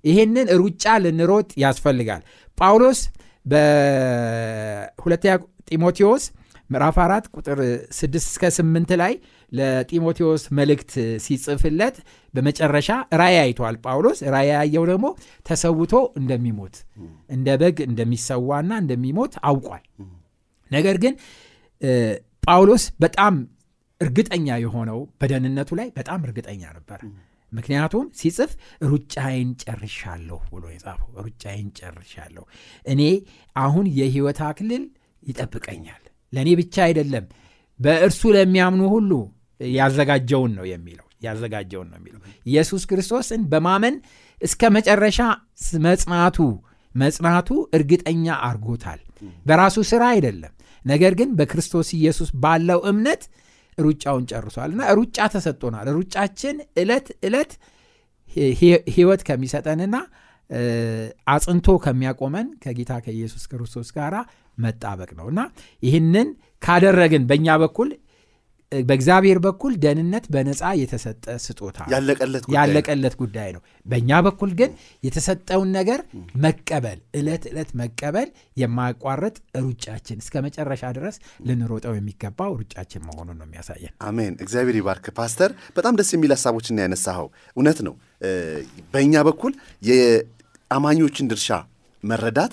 ይህንን 0.04 0.46
ሩጫ 0.60 0.84
ልንሮጥ 1.04 1.48
ያስፈልጋል። 1.62 2.22
ጳውሎስ 2.58 3.00
በሁለተኛ 3.46 5.32
ጢሞቴዎስ 5.70 6.24
ምዕራፍ 6.72 6.96
4 7.02 7.28
ቁጥር 7.36 7.58
6 7.96 8.16
እስከ 8.22 8.50
8 8.56 8.92
ላይ 9.00 9.12
ለጢሞቴዎስ 9.52 10.42
መልእክት 10.58 10.92
ሲጽፍለት 11.24 11.96
በመጨረሻ 12.34 12.88
ራእይ 13.20 13.38
አይቷል። 13.42 13.76
ጳውሎስ 13.84 14.20
ራእይ 14.34 14.50
ያየው 14.52 14.84
ደግሞ 14.90 15.06
ተሰውቶ 15.46 15.92
እንደሚሞት 16.20 16.76
እንደ 17.30 17.56
በግ 17.62 17.78
እንደሚሰዋና 17.88 18.72
እንደሚሞት 18.82 19.34
አውቋል። 19.50 19.84
ነገር 20.70 20.98
ግን 21.04 21.14
ጳውሎስ 22.42 22.84
በጣም 23.04 23.34
እርግጠኛ 24.00 24.46
የሆነው 24.62 25.00
በደህንነቱ 25.20 25.70
ላይ 25.80 25.88
በጣም 25.98 26.20
እርግጠኛ 26.26 26.62
ነበር 26.78 27.00
ምክንያቱም 27.52 28.06
ሲጽፍ 28.20 28.50
ሩጫዬን 28.90 29.50
ጨርሻለሁ 29.62 30.38
ብሎ 30.52 30.64
የጻፈው 30.72 31.10
ሩጫዬን 31.26 31.68
ጨርሻለሁ 31.78 32.44
እኔ 32.86 33.02
አሁን 33.56 33.86
የህይወት 33.98 34.40
አክሊል 34.48 34.84
ይጠብቀኛል 35.22 36.01
ለእኔ 36.32 36.50
ብቻ 36.60 36.74
አይደለም 36.86 37.24
በእርሱ 37.80 38.22
ለሚያምኑ 38.36 38.82
ሁሉ 38.94 39.12
ያዘጋጀውን 39.60 40.52
ነው 40.58 40.64
የሚለው 40.72 41.06
ያዘጋጀውን 41.22 41.88
ነው 41.90 41.98
የሚለው። 42.00 42.20
ኢየሱስ 42.46 42.82
ክርስቶስን 42.90 43.42
በማመን 43.50 43.96
እስከ 44.38 44.70
መጨረሻ 44.76 45.18
መጽናቱ 45.86 46.38
መጽናቱ 46.94 47.48
እርግጠኛ 47.76 48.26
አርጎታል 48.48 49.00
በራሱ 49.46 49.76
ስራ 49.90 50.02
አይደለም 50.14 50.52
ነገር 50.84 51.12
ግን 51.20 51.30
በክርስቶስ 51.38 51.88
ኢየሱስ 51.98 52.30
ባለው 52.42 52.80
እምነት 52.90 53.22
ሩጫውን 53.78 54.24
ጨርሷል። 54.30 54.70
እና 54.74 54.82
ሩጫ 54.98 55.18
ተሰጥቶናል። 55.34 55.86
ሩጫችን 55.96 56.56
እለት 56.82 57.06
እለት 57.28 57.52
ህይወት 58.94 59.22
ከሚሰጠንና 59.28 59.96
አጽንቶ 61.34 61.66
ከሚያቆመን 61.84 62.48
ከጌታ 62.64 62.92
ከኢየሱስ 63.04 63.44
ክርስቶስ 63.50 63.88
ጋር 63.96 64.14
መጣበቅ 64.58 65.10
ነው። 65.18 65.26
እና 65.32 65.40
ይህንን 65.82 66.30
ካደረግን 66.62 67.22
በእኛ 67.28 67.48
በኩል 67.62 67.88
በእግዚአብሔር 68.72 69.38
በኩል 69.44 69.72
ደህንነት 69.82 70.24
በነፃ 70.34 70.60
የተሰጠ 70.80 71.24
ስጦታ 71.44 71.78
ያለቀለት 72.56 73.14
ጉዳይ 73.20 73.50
ነው። 73.56 73.60
በእኛ 73.86 74.20
በኩል 74.26 74.50
ግን 74.60 74.70
የተሰጠውን 75.04 75.68
ነገር 75.76 76.00
መቀበል 76.44 76.98
እለት 77.18 77.44
ዕለት 77.50 77.70
መቀበል 77.80 78.28
የማያቋርጥ 78.62 79.34
ሩጫችን 79.64 80.20
እስከ 80.22 80.42
መጨረሻ 80.46 80.92
ድረስ 80.98 81.18
ልንሮጠው 81.48 81.94
የሚገባው 81.98 82.56
ሩጫችን 82.60 83.04
መሆኑን 83.08 83.38
ነው 83.40 83.46
የሚያሳየን። 83.48 83.94
አሜን። 84.08 84.34
እግዚአብሔር 84.44 84.78
ይባርክ። 84.80 85.08
ፓስተር 85.18 85.52
በጣም 85.76 85.96
ደስ 86.00 86.12
የሚል 86.16 86.34
ሀሳቦችን 86.36 86.82
ያነሳኸው። 86.84 87.28
እውነት 87.56 87.80
ነው። 87.88 87.96
በእኛ 88.94 89.14
በኩል 89.28 89.54
የአማኞችን 89.82 91.28
ድርሻ 91.30 91.50
መረዳት 92.02 92.52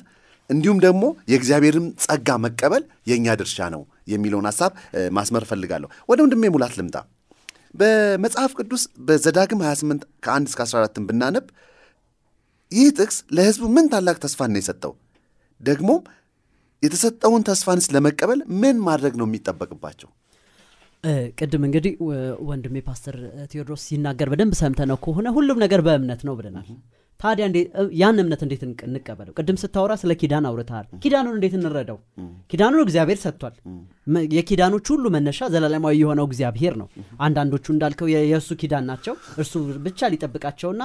እንዲሁም 0.50 0.78
ደግሞ 0.86 1.04
የእግዚአብሔርን 1.32 1.88
ጸጋ 2.04 2.38
መቀበል 2.46 2.84
የእኛ 3.10 3.36
ድርሻ 3.40 3.68
ነው 3.76 3.82
የሚለውን 4.12 4.48
ሀሳብ 4.50 4.72
ማስመር 5.18 5.44
እፈልጋለሁ። 5.46 5.90
ወደ 6.10 6.20
ወንድሜ 6.26 6.44
ሙላት 6.56 6.76
ልምጣ። 6.80 6.96
በመጽሐፍ 7.80 8.52
ቅዱስ 8.60 8.84
በዘዳግም 9.08 9.60
28 9.64 10.06
ከ1 10.26 10.48
እስከ 10.50 10.62
14 10.68 11.02
ብናነብ 11.10 11.46
ይህ 12.72 12.88
ጥቅስ 12.98 13.18
ለህዝቡ 13.36 13.66
ምን 13.76 13.86
ታላቅ 13.94 14.16
ተስፋን 14.24 14.52
ነው 14.54 14.60
የሰጠው? 14.62 14.94
ደግሞም 15.62 16.02
የተሰጠውን 16.84 17.44
ተስፋንስ 17.48 17.86
ለመቀበል 17.94 18.40
ምን 18.62 18.78
ማድረግ 18.88 19.14
ነው 19.20 19.28
የሚጠበቅባቸው? 19.28 20.10
ቅድም 21.40 21.64
እንግዲህ 21.68 21.94
ወንድሜ 22.50 22.78
ፓስተር 22.88 23.16
ቴዎድሮስ 23.52 23.82
ሲናገር 23.88 24.28
በደንብ 24.32 24.54
ሰምተነው 24.62 24.98
ከሆነ 25.06 25.28
ሁሉም 25.38 25.58
ነገር 25.64 25.82
በእምነት 25.86 26.22
ነው 26.28 26.34
ብለናል 26.40 26.68
ታዲያ 27.20 27.46
ያን 28.00 28.18
እምነት 28.22 28.42
እንዴት 28.46 28.62
እንቀበለው? 28.86 29.34
ቅድም 29.38 29.58
ስታወራ 29.62 29.94
ስለ 30.02 30.12
ኪዳን 30.22 30.46
አውርተሃል። 30.50 30.86
ኪዳኑን 31.04 31.34
እንዴት 31.38 31.56
እንረዳው? 31.58 31.98
ኪዳኑን 32.52 32.82
እግዚአብሔር 32.86 33.20
ሰጥቷል። 33.24 33.56
የኪዳኖች 34.36 34.88
ሁሉ 34.94 35.06
መነሻ 35.16 35.50
ዘላለማዊ 35.54 35.96
የሆነው 36.02 36.28
እግዚአብሔር 36.30 36.76
ነው። 36.82 36.88
አንዳንዶቹ 37.26 37.66
እንዳልከው 37.74 38.10
የእሱ 38.14 38.50
ኪዳን 38.62 38.86
ናቸው። 38.92 39.16
እርሱ 39.42 39.54
ብቻ 39.88 40.10
ሊጠብቃቸውና 40.14 40.82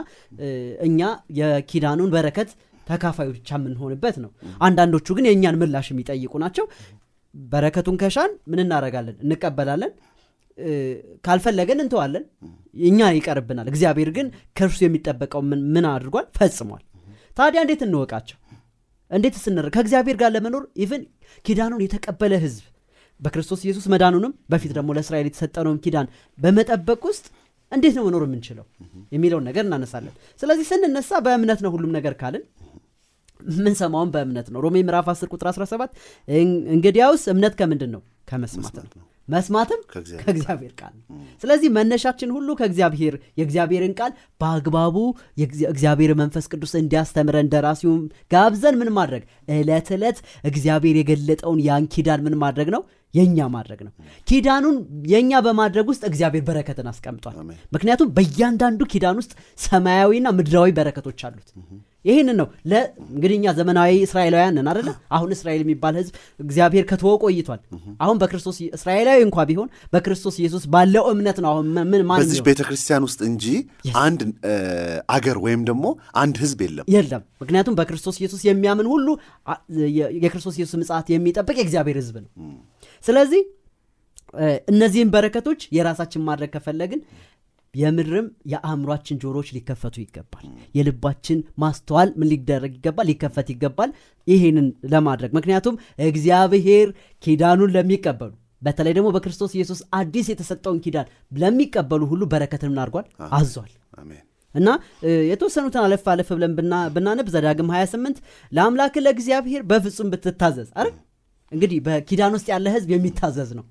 እኛ 0.88 1.00
የኪዳኑን 1.40 2.10
በረከት 2.14 2.50
ተካፋዩ 2.86 3.28
ብቻ 3.36 3.50
የምንሆንበት 3.58 4.16
ነው። 4.24 4.30
አንዳንዶቹ 4.66 5.06
ግን 5.18 5.28
የእኛን 5.28 5.58
ምላሽ 5.60 5.86
የሚጠይቁ 5.92 6.34
ናቸው። 6.42 6.66
በረከቱን 7.34 7.96
ከሻን 8.00 8.32
ምን 8.50 8.60
እናረጋለን 8.62 9.16
እንቀበላለን 9.24 9.92
ካልፈለገን 11.24 11.82
እንተዋለን። 11.84 12.24
እኛ 12.82 13.08
ይቀርብናል። 13.16 13.66
እግዚአብሔር 13.72 14.10
ግን 14.16 14.26
ከእርሱ 14.56 14.78
የሚጠበቀው 14.84 15.42
ምን 15.74 15.84
አድርጓል? 15.90 16.26
ፈጽሟል። 16.38 16.82
ታዲያ 17.36 17.60
እንዴት 17.64 17.82
እንወቃቸው? 17.86 18.38
እንዴት 19.10 19.36
ስንኖር 19.42 19.66
ከእግዚአብሔር 19.74 20.16
ጋር 20.20 20.30
ለመኖር 20.34 20.62
even 20.82 21.02
ኪዳኑን 21.44 21.80
የተቀበለ 21.84 22.34
ህዝብ 22.44 22.64
በክርስቶስ 23.20 23.60
ኢየሱስ 23.66 23.84
መዳኑንም 23.92 24.32
በፊት 24.52 24.72
ደግሞ 24.76 24.90
ለእስራኤል 24.96 25.26
የተሰጠውንም 25.28 25.78
ኪዳን 25.84 26.06
በመጠበቅ 26.38 27.00
ውስጥ 27.10 27.26
እንዴት 27.72 27.94
ነው 27.98 28.04
መኖር 28.06 28.22
የምንችለው? 28.26 28.64
የሚለውን 29.12 29.44
ነገር 29.48 29.64
እናነሳለን። 29.66 30.14
ስለዚህ 30.40 30.66
ስንነሳ 30.70 31.20
በእምነት 31.26 31.60
ነው 31.64 31.70
ሁሉም 31.74 31.92
ነገር 31.98 32.14
ካልን 32.20 32.44
ምንሰማውን 33.58 34.10
በእምነት 34.14 34.46
ነው። 34.52 34.60
ሮሜ 34.64 34.76
ምዕራፍ 34.88 35.06
10 35.12 35.32
ቁጥር 35.32 35.48
17 35.50 35.92
እንግዲያውስ 36.74 37.24
እምነት 37.32 37.54
ከምንድን 37.60 37.90
ነው? 37.94 38.02
ከመስማት 38.28 38.76
ነው 38.92 39.04
መስማትም 39.28 39.80
ከእግዚአብሔር 39.90 40.72
ቃል። 40.78 40.92
ነው። 40.98 41.04
ስለዚህ 41.42 41.68
መነሻችን 41.76 42.32
ሁሉ 42.34 42.48
ከእግዚአብሔር 42.58 43.14
የእግዚአብሔርን 43.38 43.94
ቃል 43.98 44.12
በአግባቡ 44.40 44.96
እግዚአብሔር 45.68 46.12
መንፈስ 46.20 46.46
ቅዱስ 46.52 46.74
እንዲያስተምረን 46.80 47.50
ደራሲውም 47.54 48.02
ጋብዘን 48.30 48.78
ምን 48.80 48.90
ማድረግ? 48.96 49.22
እለት 49.56 49.88
ዕለት 49.96 50.18
እግዚአብሔር 50.44 50.98
የገለጠውን 51.00 51.62
ያን 51.66 51.86
ኪዳን 51.94 52.22
ምን 52.26 52.36
ማድረግ 52.42 52.70
ነው? 52.76 52.84
የእኛ 53.14 53.38
ማድረግ 53.52 53.80
ነው። 53.86 53.92
ኪዳኑን 54.28 54.76
የእኛ 55.08 55.40
በማድረግ 55.44 55.86
ውስጥ 55.90 56.02
እግዚአብሔር 56.08 56.44
በረከትን 56.46 56.88
አስቀምጧል። 56.90 57.36
ምክንያቱም 57.74 58.08
በእያንዳንዱ 58.16 58.80
ኪዳን 58.92 59.18
ውስጥ 59.20 59.32
ሰማያዊና 59.64 60.28
ምድራዊ 60.38 60.70
በረከቶች 60.78 61.20
አሉት 61.28 61.50
ይህንን 62.04 62.36
ነው። 62.40 62.46
እንግዲህ 63.08 63.34
እኛ 63.38 63.54
ዘመናዊ 63.58 63.92
እስራኤላውያን 64.06 64.54
ነን 64.58 64.68
አደለ 64.72 64.88
አሁን 65.16 65.30
እስራኤል 65.36 65.62
የሚባል 65.64 65.94
ህዝብ 66.00 66.12
እግዚአብሔር 66.40 66.84
ከተወ 66.90 67.12
ቆይቷል። 67.24 67.60
አሁን 68.00 68.16
በክርስቶስ 68.22 68.58
እስራኤላዊ 68.76 69.18
እንኳ 69.26 69.46
ቢሆን 69.50 69.68
በክርስቶስ 69.94 70.36
ኢየሱስ 70.42 70.64
ባለው 70.74 71.06
እምነት 71.12 71.38
ነው 71.44 71.50
አሁን 71.52 71.66
ምን 71.86 72.02
በዚህ 72.12 72.42
ቤተ 72.48 72.60
ክርስቲያን 72.68 73.06
ውስጥ 73.08 73.20
እንጂ 73.30 73.46
አንድ 74.02 74.20
አገር 75.14 75.38
ወይም 75.44 75.62
ደግሞ 75.70 75.86
አንድ 76.22 76.36
ህዝብ 76.44 76.60
የለም። 76.66 76.86
የለም። 76.94 77.24
ምክንያቱም 77.42 77.76
በክርስቶስ 77.80 78.18
ኢየሱስ 78.20 78.42
የሚያምን 78.44 78.88
ሁሉ 78.92 79.08
የክርስቶስ 80.22 80.56
ኢየሱስ 80.60 80.76
ምጽት 80.82 81.08
የሚጠብቅ 81.14 81.56
የእግዚአብሔር 81.58 81.98
ህዝብ 82.00 82.16
ነው። 82.24 82.30
ስለዚህ 83.04 83.42
እነዚህን 84.68 85.10
በረከቶች 85.12 85.60
የራሳችን 85.76 86.24
ማድረግ 86.28 86.50
ከፈለግን 86.54 87.00
የምድርም 87.74 88.26
የአእምሯችን 88.46 89.20
ጆሮዎች 89.22 89.48
ሊከፈቱ 89.56 89.96
ይገባል። 90.02 90.44
የልባችን 90.74 91.38
ማስተዋል 91.58 92.10
ምን 92.18 92.28
ሊደረግ 92.32 92.72
ይገባል? 92.78 93.06
ሊከፈት 93.10 93.48
ይገባል። 93.54 93.90
ይህንን 94.26 94.66
ለማድረግ 94.92 95.30
ምክንያቱም 95.38 95.76
እግዚአብሔር 96.08 96.88
ኪዳኑን 97.22 97.72
ለሚቀበሉ 97.76 98.32
በተለይ 98.62 98.92
ደግሞ 98.96 99.08
በክርስቶስ 99.14 99.52
ኢየሱስ 99.56 99.80
አዲስ 99.94 100.26
የተሰጠውን 100.30 100.78
ኪዳን 100.84 101.08
ለሚቀበሉ 101.36 102.02
ሁሉ 102.12 102.22
በረከትን 102.32 102.70
ምን 102.72 102.80
አድርጓል? 102.82 103.06
አዟል። 103.32 103.72
እና 104.54 104.68
የተወሰኑትን 105.30 105.80
አለፍ 105.82 106.04
አለፍ 106.12 106.28
ብለን 106.36 106.52
ብናነብ 106.94 107.28
ዘዳግም 107.34 107.70
28 107.72 108.18
ለአምላክ 108.52 108.94
ለእግዚአብሔር 109.04 109.62
በፍጹም 109.70 110.10
ብትታዘዝ። 110.12 110.68
አረ 110.78 110.88
እንግዲህ 111.52 111.78
በኪዳን 111.86 112.34
ውስጥ 112.36 112.46
ያለ 112.52 112.66
ህዝብ 112.74 112.88
የሚታዘዝ 112.94 113.50
ነው 113.58 113.64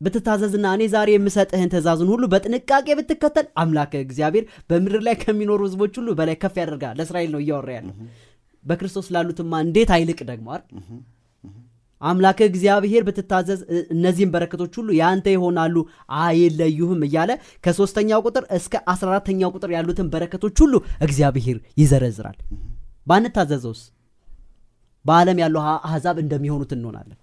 ብትታዘዝና 0.00 0.66
እኔ 0.76 0.82
ዛሬ 0.92 1.08
የምሰጥህን 1.14 1.70
ትእዛዙን 1.72 2.10
ሁሉ 2.12 2.24
በጥንቃቄ 2.32 2.86
ብትከተል 2.98 3.46
አምላክ 3.62 3.92
እግዚአብሔር 4.00 4.44
በምድር 4.70 5.02
ላይ 5.06 5.16
ከሚኖሩ 5.22 5.60
ህዝቦች 5.66 5.94
ሁሉ 6.00 6.10
በላይ 6.20 6.36
ከፍ 6.42 6.54
ያደርጋል። 6.60 6.94
ለእስራኤል 7.00 7.30
ነው 7.34 7.40
እያወራ 7.42 7.70
ያለው። 7.76 7.94
በክርስቶስ 8.64 9.08
ላሉትማ 9.14 9.52
እንዴት 9.66 9.90
አይልቅ 9.96 10.20
ደግሞ 10.30 10.48
አምላክ 12.02 12.38
እግዚአብሔር 12.42 13.02
ብትታዘዝ 13.06 13.60
እነዚህም 13.94 14.30
በረከቶች 14.34 14.74
ሁሉ 14.80 14.88
የአንተ 14.98 15.26
ይሆናሉ 15.34 15.76
አይለዩህም 16.20 17.02
እያለ 17.06 17.30
ከሶስተኛው 17.64 18.22
ቁጥር 18.26 18.44
እስከ 18.58 18.74
አስራ 18.92 19.08
አራተኛው 19.12 19.52
ቁጥር 19.56 19.70
ያሉትን 19.76 20.08
በረከቶች 20.14 20.56
ሁሉ 20.64 20.74
እግዚአብሔር 21.06 21.58
ይዘረዝራል። 21.80 22.38
ባንታዘዘውስ? 23.06 23.82
በዓለም 25.04 25.38
ያሉ 25.42 25.56
አሕዛብ 25.84 26.16
እንደሚሆኑት 26.22 26.72
እንሆናለን 26.76 27.18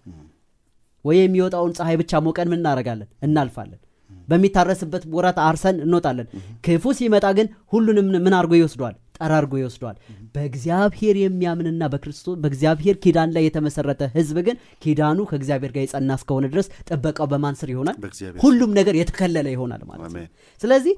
ወይ 1.07 1.19
የሚወጣውን 1.21 1.75
ፀሐይ 1.77 1.97
ብቻ 2.01 2.21
ሞቀን 2.25 2.49
ምን 2.51 2.59
እናደረጋለን 2.61 3.09
እናልፋለን። 3.23 3.79
በሚታረስበት 4.27 5.03
ወራት 5.15 5.37
አርሰን 5.43 5.75
እንወጣለን። 5.83 6.27
ክፉ 6.65 6.93
ሲመጣ 6.97 7.25
ግን 7.37 7.47
ሁሉንም 7.73 8.07
ምን 8.25 8.33
አድርጎ 8.37 8.53
ይወስደዋል? 8.59 8.95
ጠራርጎ 9.17 9.53
ይወስደዋል። 9.59 9.95
በእግዚአብሔር 10.35 11.15
የሚያምንና 11.21 11.83
በክርስቶስ 11.93 12.35
በእግዚአብሔር 12.41 12.95
ኪዳን 13.03 13.29
ላይ 13.35 13.43
የተመሰረተ 13.45 14.01
ህዝብ 14.15 14.37
ግን 14.47 14.57
ኪዳኑ 14.83 15.19
ከእግዚአብሔር 15.29 15.71
ጋር 15.75 15.83
የጸና 15.83 16.17
እስከሆነ 16.19 16.45
ድረስ 16.53 16.67
ጥበቃው 16.89 17.27
በማን 17.31 17.57
ስር 17.61 17.71
ይሆናል? 17.73 17.97
ሁሉም 18.43 18.71
ነገር 18.79 18.95
የተከለለ 19.01 19.47
ይሆናል 19.55 19.83
ማለት 19.89 20.11
ነው። 20.15 20.27
ስለዚህ 20.61 20.93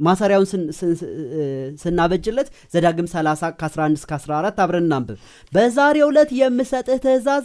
ማሰሪያውን 0.00 0.48
ስናበጅለት 1.82 2.48
ዘዳግም 2.74 3.08
30 3.12 3.52
ከ11 3.60 3.96
እስከ 3.98 4.12
14 4.18 4.60
አብረን 4.64 4.86
እናንብብ። 4.86 5.18
በዛሬ 5.52 5.96
ዕለት 6.06 6.30
የምሰጥህ 6.38 7.00
ትእዛዝ 7.04 7.44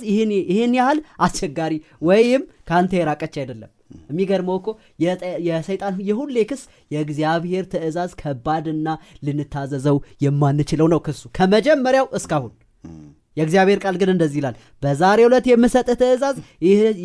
ይህን 0.49 0.75
ያህል 0.79 0.99
አስቸጋሪ 1.25 1.73
ወይም 2.09 2.43
ከአንተ 2.69 2.93
የራቀች 2.99 3.35
አይደለም። 3.41 3.71
የሚገርመው 4.09 4.55
እኮ 4.59 4.69
የሰይጣን 5.47 5.97
የሁሌ 6.07 6.37
ክስ 6.49 6.61
የእግዚአብሔር 6.93 7.65
ትእዛዝ 7.73 8.13
ከባድና 8.21 8.87
ልንታዘዘው 9.25 9.97
የማንችለው 10.25 10.87
ነው 10.93 11.01
ክሱ 11.05 11.23
ከመጀመሪያው 11.37 12.07
እስካሁን 12.19 12.53
የእግዚአብሔር 13.37 13.79
ቃል 13.83 13.95
ግን 14.01 14.09
እንደዚህ 14.13 14.39
ይላል 14.41 14.55
በዛሬው 14.81 15.27
ዕለት 15.29 15.45
የምሰጥህ 15.49 15.97
ትእዛዝ 16.01 16.37
ይህ- 16.65 16.97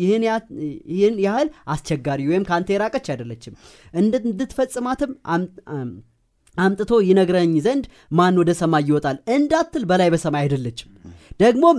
ይህን 0.93 1.15
ያህል 1.25 1.47
አስቸጋሪ 1.73 2.21
ወይም 2.29 2.45
ከአንተ 2.47 2.69
የራቀች 2.75 3.07
አይደለችም። 3.13 3.55
እንድ- 3.93 4.23
እንድትፈጽማትም 4.25 5.11
አም- 5.31 5.47
አም- 5.73 5.95
አምጥቶ 6.57 6.93
ይነግረኝ 7.07 7.51
ዘንድ 7.65 7.85
ማን 8.11 8.37
ወደ 8.39 8.51
ሰማይ 8.57 8.83
ይወጣል 8.87 9.17
እንዳትል 9.35 9.83
በላይ 9.89 10.09
በሰማይ 10.13 10.43
አይደለችም። 10.43 10.89
ደግሞም 11.39 11.77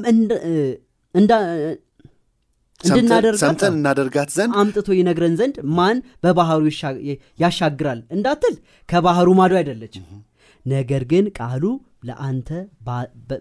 ሰምተን- 2.80 3.00
እናደርጋት 3.00 3.40
ዘንድ 3.40 4.54
አምጥቶ 4.61 4.88
ይነግረን 4.97 5.35
ዘንድ 5.38 5.56
ማን 5.76 5.97
በባህሩ 6.23 6.62
ያሻግራል 7.40 8.00
እንዳትል 8.14 8.54
ከባህሩ 8.88 9.28
ማዶ 9.38 9.52
አይደለችም። 9.61 10.04
ነገር 10.66 11.02
ግን 11.11 11.26
ቃሉ 11.38 11.64
ለአንተ 12.04 12.49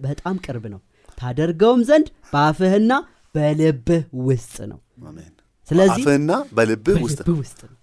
በጣም 0.06 0.36
ቅርብ 0.46 0.66
ነው 0.74 0.82
ታደርገውም 1.22 1.82
ዘንድ 1.90 2.08
በአፍህና 2.34 2.92
በልብህ 3.36 4.04
ውስጥ 4.26 4.56
ነው። 4.72 4.80
አሜን። 5.08 5.34
ስለዚህ 5.68 6.04
አፍህና 6.04 6.32
በልብህ 6.58 6.98
ውስጥ 7.04 7.60
ነው። 7.64 7.78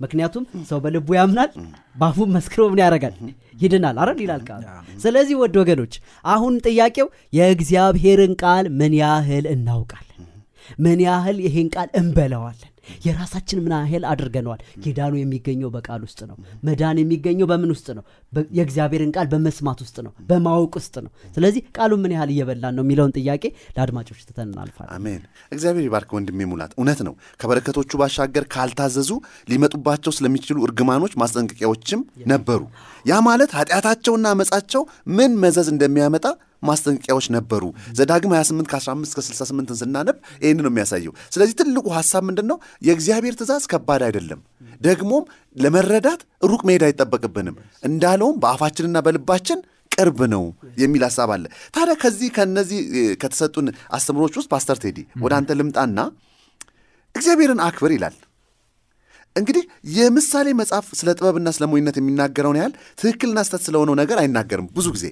ምክንያቱም 0.00 0.42
ሰው 0.68 0.78
በልቡ 0.82 1.08
ያምናል 1.16 1.50
በአፉ 1.96 2.26
መስክሮ 2.34 2.62
ምን 2.72 2.80
ያደርጋል? 2.82 3.14
ይድናል። 3.62 3.96
አረን 4.02 4.20
ይላል 4.24 4.42
ቃሉ። 4.48 4.64
ስለዚህ 5.02 5.36
ወድ 5.40 5.54
ወገኖች 5.60 5.94
አሁን 6.24 6.54
ጥያቄው 6.66 7.06
የእግዚአብሔርን 7.38 8.34
ቃል 8.42 8.66
ምን 8.78 8.92
ያህል 9.00 9.46
እናውቃለን? 9.54 10.04
ምን 10.78 10.98
ያህል 11.06 11.36
ይሄን 11.46 11.68
ቃል 11.74 11.88
እንበለዋለን? 12.00 12.72
የራሳችን 13.04 13.58
ምን 13.64 13.72
ያህል 13.76 14.04
አድርገነዋል? 14.10 14.60
ኪዳኑ 14.82 15.12
የሚገኘው 15.18 15.70
በቃል 15.74 16.00
ውስጥ 16.06 16.20
ነው። 16.30 16.36
መዳን 16.66 16.98
የሚገኘው 17.00 17.46
በምን 17.50 17.72
ውስጥ 17.74 17.88
ነው 17.98 18.04
የእግዚአብሔርን 18.52 19.12
ቃል 19.14 19.26
በመስማት 19.32 19.78
ውስጥ 19.84 19.96
ነው 20.06 20.12
በማወቅ 20.28 20.72
ውስጥ 20.78 20.94
ነው 21.04 21.10
ስለዚህ 21.36 21.62
ቃሉ 21.76 21.92
ምን 22.02 22.12
ያህል 22.14 22.30
እየበላን 22.34 22.74
ነው 22.78 22.84
የሚለውን 22.84 23.14
ጥያቄ 23.18 23.44
ለአድማጮች 23.76 24.20
ትተን 24.28 24.48
እናልፋለን 24.50 24.92
አሜን። 24.96 25.22
እግዚአብሔር 25.52 25.84
ይባርክ 25.86 26.10
ወንድሜ 26.16 26.48
ሙላት። 26.50 26.72
እውነት 26.78 27.00
ነው። 27.08 27.14
ከበረከቶቹ 27.40 28.00
ባሻገር 28.00 28.46
ካልታዘዙ 28.54 29.10
ሊመጡባቸው 29.48 30.14
ስለሚችሉ 30.18 30.58
እርግማኖች 30.68 31.14
ማስጠንቀቂያዎችም 31.22 32.02
ነበሩ። 32.32 32.60
ያ 33.04 33.20
ማለት 33.28 33.50
ኃጢአታቸውና 33.58 34.26
አመፃቸው 34.34 34.84
ምን 35.16 35.32
መዘዝ 35.42 35.68
እንደሚያመጣ 35.74 36.26
ማስጠንቀቂያዎች 36.62 37.26
ነበሩ። 37.34 37.64
ዘዳግም 37.98 38.32
28 38.34 38.70
ከ15 38.72 39.16
ከ68 39.18 39.74
ስናነብ 39.80 40.16
ይህን 40.42 40.60
ነው 40.60 40.70
የሚያሳየው። 40.70 41.12
ስለዚህ 41.34 41.54
ትልቁ 41.60 41.86
ሀሳብ 41.96 42.22
ምንድን 42.28 42.46
ነው? 42.50 42.56
የእግዚአብሔር 42.82 43.34
ትእዛዝ 43.38 43.66
ከባድ 43.72 44.02
አይደለም። 44.06 44.40
ደግሞም 44.80 45.24
ለመረዳት 45.56 46.20
ሩቅ 46.44 46.60
መሄድ 46.68 46.82
አይጠበቅብንም። 46.86 47.56
እንዳለውም 47.82 48.36
በአፋችንና 48.42 48.98
በልባችን 49.06 49.60
ቅርብ 49.92 50.18
ነው 50.32 50.44
የሚል 50.78 51.02
ሀሳብ 51.06 51.30
አለ። 51.34 51.44
ታዲያ 51.74 51.94
ከዚህ 52.02 52.28
ከነዚህ 52.34 52.80
ከተሰጡን 53.22 53.66
አስተምሮች 53.96 54.34
ውስጥ 54.38 54.50
ፓስተር 54.52 54.78
ቴዲ 54.82 54.98
ወደ 55.22 55.32
አንተ 55.38 55.56
ልምጣና 55.58 55.98
እግዚአብሔርን 57.14 57.62
አክብር 57.64 57.92
ይላል። 57.94 58.16
እንግዲህ 59.36 59.64
የምሳሌ 59.96 60.48
መጽሐፍ 60.60 60.86
ስለ 60.98 61.08
ጥበብና 61.18 61.48
ስለ 61.56 61.64
ሞኝነት 61.70 61.96
የሚናገረውን 61.98 62.58
ያህል 62.60 62.72
ትክክልና 62.98 63.40
ስተት 63.46 63.62
ስለሆነው 63.66 63.94
ነገር 64.00 64.18
አይናገርም። 64.22 64.68
ብዙ 64.76 64.86
ጊዜ 64.96 65.06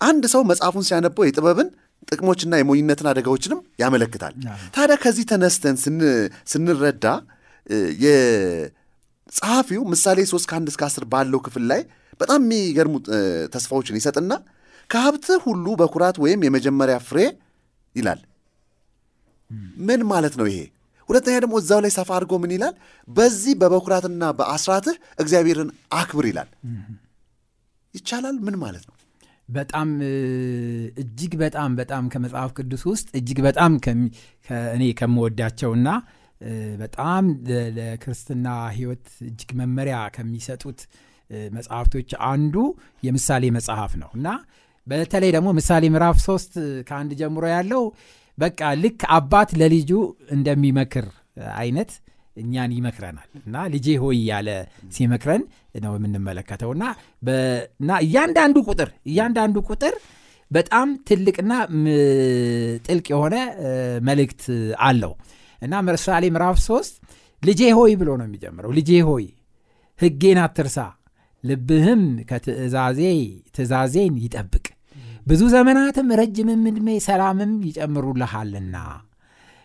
አንድ 0.00 0.24
ሰው 0.32 0.42
መጽሐፉን 0.50 0.84
ሲያነበው 0.88 1.26
የጥበብን 1.26 1.68
ጥቅሞችና 2.08 2.52
የሞኝነትን 2.58 3.08
አደጋዎችንም 3.10 3.60
ያመለክታል። 3.82 4.34
ታዲያ 4.74 4.96
ከዚህ 5.02 5.24
ተነስተን 5.30 5.76
ስን- 5.82 6.04
ስንረዳ 6.52 7.06
የጸሐፊው 8.04 9.82
ምሳሌ 9.92 10.18
3 10.30 10.50
ከ1 10.50 10.70
እስከ 10.72 10.82
10 10.88 11.08
ባለው 11.12 11.40
ክፍል 11.46 11.64
ላይ 11.72 11.80
በጣም 12.20 12.40
የሚገርሙ 12.46 12.94
ተስፋዎችን 13.54 13.98
ይሰጥና 14.00 14.32
ከሀብትህ 14.90 15.40
ሁሉ 15.46 15.66
በኩራት 15.80 16.16
ወይም 16.24 16.40
የመጀመሪያ 16.46 16.96
ፍሬ 17.08 17.18
ይላል። 17.94 18.20
ምን 19.86 20.00
ማለት 20.10 20.34
ነው 20.40 20.46
ይሄ? 20.50 20.58
ሁለተኛ 21.08 21.34
ደግሞ 21.44 21.54
እዛው 21.60 21.80
ላይ 21.84 21.92
ሰፋ 21.96 22.08
አድርጎ 22.16 22.32
ምን 22.42 22.52
ይላል? 22.56 22.74
በዚህ 23.08 23.54
በበኩራትና 23.60 24.22
በአስራትህ 24.38 24.96
እግዚአብሔርን 25.18 25.68
አክብር 25.92 26.24
ይላል። 26.30 26.48
ይቻላል? 27.94 28.36
ምን 28.46 28.56
ማለት 28.64 28.84
ነው? 28.88 28.94
በጣም 29.48 29.88
እጅግ 31.02 31.32
በጣም 31.42 31.70
በጣም 31.80 32.04
ከመጽሐፍ 32.12 32.50
ቅዱስ 32.58 32.82
ውስጥ 32.90 33.08
እጅግ 33.18 33.38
በጣም 33.46 33.72
እኔ 34.74 34.82
ከምወዳቸውና 35.00 35.88
በጣም 36.80 37.24
ለክርስትና 37.78 38.46
ሕይወት 38.74 39.06
እጅግ 39.28 39.50
መመሪያ 39.60 39.96
ከሚሰጡት 40.16 40.80
መጽሐፍቶች 41.50 42.10
አንዱ 42.28 42.54
የምሳሌ 43.02 43.44
መጽሐፍ 43.56 43.94
ነው። 44.02 44.10
እና 44.18 44.28
በተለይ 44.86 45.30
ደግሞ 45.36 45.48
ምሳሌ 45.58 45.84
ምዕራፍ 45.94 46.18
ሶስት 46.26 46.52
ከአንድ 46.88 47.10
ጀምሮ 47.20 47.44
ያለው 47.54 47.82
በቃ 48.38 48.60
ልክ 48.82 49.00
አባት 49.16 49.50
ለልጁ 49.60 49.90
እንደሚመክር 50.36 51.06
አይነት 51.56 51.90
እኛን 52.36 52.72
ይመክረናል። 52.76 53.28
እና 53.40 53.56
ልጄ 53.72 53.86
ሆይ 54.02 54.18
ያለ 54.28 54.48
ሲመክረን 54.96 55.42
ነው 55.84 55.92
የምንመለከተው። 55.96 56.70
እና 56.74 56.84
እያንዳንዱ 58.04 58.56
ቁጥር 58.68 58.90
እያንዳንዱ 59.10 59.56
ቁጥር 59.70 59.94
በጣም 60.50 60.88
ትልቅና 61.08 61.52
ጥልቅ 62.86 63.06
የሆነ 63.12 63.36
መልእክት 64.08 64.44
አለው 64.86 65.12
እና 65.62 65.80
ምሳሌ 65.86 66.24
ምዕራፍ 66.34 66.58
ሶስት 66.66 66.94
ልጄ 67.42 67.62
ሆይ 67.78 67.92
ብሎ 68.00 68.10
ነው 68.20 68.26
የሚጀምረው። 68.28 68.72
ልጄ 68.78 68.90
ሆይ 69.08 69.26
ሕጌን 70.00 70.38
አትርሳ 70.42 70.78
ልብህም 71.44 72.02
ከትእዛዜ 72.28 73.00
ትእዛዜን 73.56 74.14
ይጠብቅ። 74.24 74.66
ብዙ 75.26 75.42
ዘመናትም 75.54 76.08
ረጅምም 76.20 76.62
ዕድሜ 76.70 76.88
ሰላምም 77.06 77.52
ይጨምሩልሃልና 77.68 78.76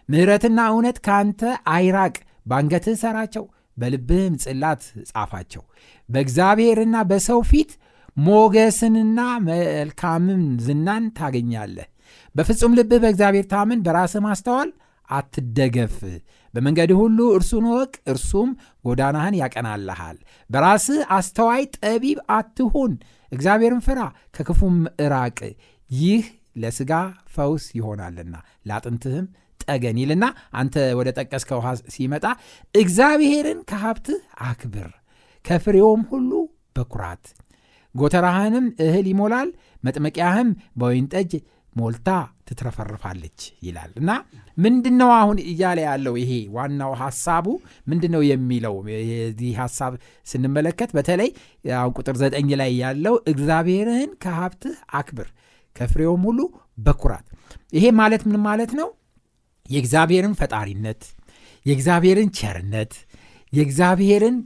ምሕረትና 0.09 0.59
እውነት 0.71 0.97
ከአንተ 1.05 1.41
አይራቅ 1.73 2.15
በአንገትህ 2.45 2.95
ሰራቸው 3.03 3.43
በልብህም 3.77 4.33
ጽላት 4.43 4.81
ጻፋቸው። 5.09 5.63
በእግዚአብሔርና 6.09 6.95
በሰው 7.09 7.39
ፊት 7.51 7.71
ሞገስንና 8.17 9.19
መልካምም 9.45 10.43
ዝናን 10.65 11.05
ታገኛለህ። 11.17 11.87
በፍጹም 12.35 12.75
ልብህ 12.77 12.99
በእግዚአብሔር 13.03 13.45
ታምን 13.53 13.79
በራስህ 13.85 14.21
ማስተዋል 14.25 14.69
አትደገፍ። 15.09 15.97
በመንገድህ 16.53 16.97
ሁሉ 17.01 17.19
እርሱን 17.35 17.65
እወቅ 17.69 17.93
እርሱም 18.07 18.49
ጎዳናህን 18.85 19.35
ያቀናልሃል። 19.39 20.17
በራስህ 20.49 21.01
አስተዋይ 21.15 21.63
ጠቢብ 21.77 22.19
አትሁን 22.35 22.91
እግዚአብሔርን 23.31 23.81
ፍራ 23.85 23.99
ከክፉም 24.35 24.75
እራቅ። 25.03 25.39
ይህ 25.89 26.25
ለሥጋ 26.57 26.91
ፈውስ 27.33 27.65
ይሆናልና 27.75 28.35
ለአጥንትህም 28.65 29.25
ጠገን 29.59 29.97
ይልና 29.99 30.25
አንተ 30.53 30.75
ወደ 30.99 31.09
ጠቀስከው 31.17 31.59
ሐስ- 31.65 31.85
ሲመጣ 31.93 32.25
እግዚአብሔርን 32.75 33.59
ከሀብትህ 33.69 34.19
አክብር 34.47 34.89
ከፍሬውም 35.45 36.01
ሁሉ 36.11 36.31
በኩራት። 36.75 37.23
ጎተራህንም 37.95 38.65
እህል 38.79 39.07
ይሞላል 39.09 39.49
መጥመቂያህም 39.83 40.49
በወይን 40.75 41.07
ጠጅ 41.13 41.31
ሞልታ 41.75 42.09
ትትረፈርፋለች 42.47 43.37
ይላል። 43.65 43.91
እና 44.01 44.11
ምንድን 44.57 44.95
ነው 45.01 45.09
አሁን 45.19 45.37
እያለ 45.45 45.79
ያለው 45.87 46.15
ይሄ 46.21 46.31
ዋናው 46.55 46.91
ሐሳቡ 47.01 47.45
ምንድን 47.87 48.11
ነው 48.15 48.23
የሚለው? 48.29 48.75
የዚህ 49.03 49.51
ሐሳብ 49.61 49.93
ስንመለከት 50.27 50.91
በተለይ 50.97 51.29
አሁን 51.75 51.93
ቁጥር 51.97 52.17
ዘጠኝ 52.21 52.49
ላይ 52.61 52.71
ያለው 52.83 53.15
እግዚአብሔርህን 53.33 54.11
ከሀብትህ 54.23 54.75
አክብር 54.93 55.29
ከፍሬውም 55.75 56.23
ሁሉ 56.29 56.39
በኩራት። 56.79 57.25
ይሄ 57.73 57.85
ማለት 57.99 58.23
ምን 58.27 58.37
ማለት 58.47 58.73
ነው? 58.79 58.89
የእግዚአብሔርን 59.65 60.33
ፈጣሪነት 60.39 61.01
የእግዚአብሔርን 61.65 62.29
ቸርነት 62.37 62.93
የእግዚአብሔርን 63.53 64.37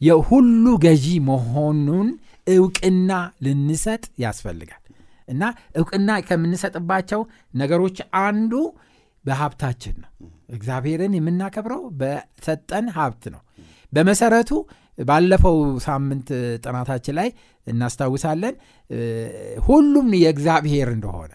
የሁሉ 0.00 0.64
ገዢ 0.84 1.06
መሆኑን 1.28 2.08
እውቅና 2.46 3.10
ልንሰጥ 3.42 4.04
ያስፈልጋል 4.18 4.82
እና 5.28 5.42
እውቅና 5.76 6.10
ከምንሰጥባቸው 6.26 7.20
ነገሮች 7.54 7.96
አንዱ 8.22 8.52
በሀብታችን 9.24 9.94
ነው። 10.02 10.10
እግዚአብሔርን 10.54 11.14
የምናከብረው 11.16 11.82
በሰጠን 12.00 12.86
ሀብት 12.96 13.24
ነው። 13.34 13.42
በመሰረቱ 13.92 14.50
ባለፈው 14.98 15.56
ሳምንት 15.84 16.28
ጥናታችን 16.62 17.14
ላይ 17.18 17.28
እናስታውሳለን 17.66 18.54
ሁሉም 19.66 20.08
የእግዚአብሔር 20.20 20.88
እንደሆነ 20.94 21.32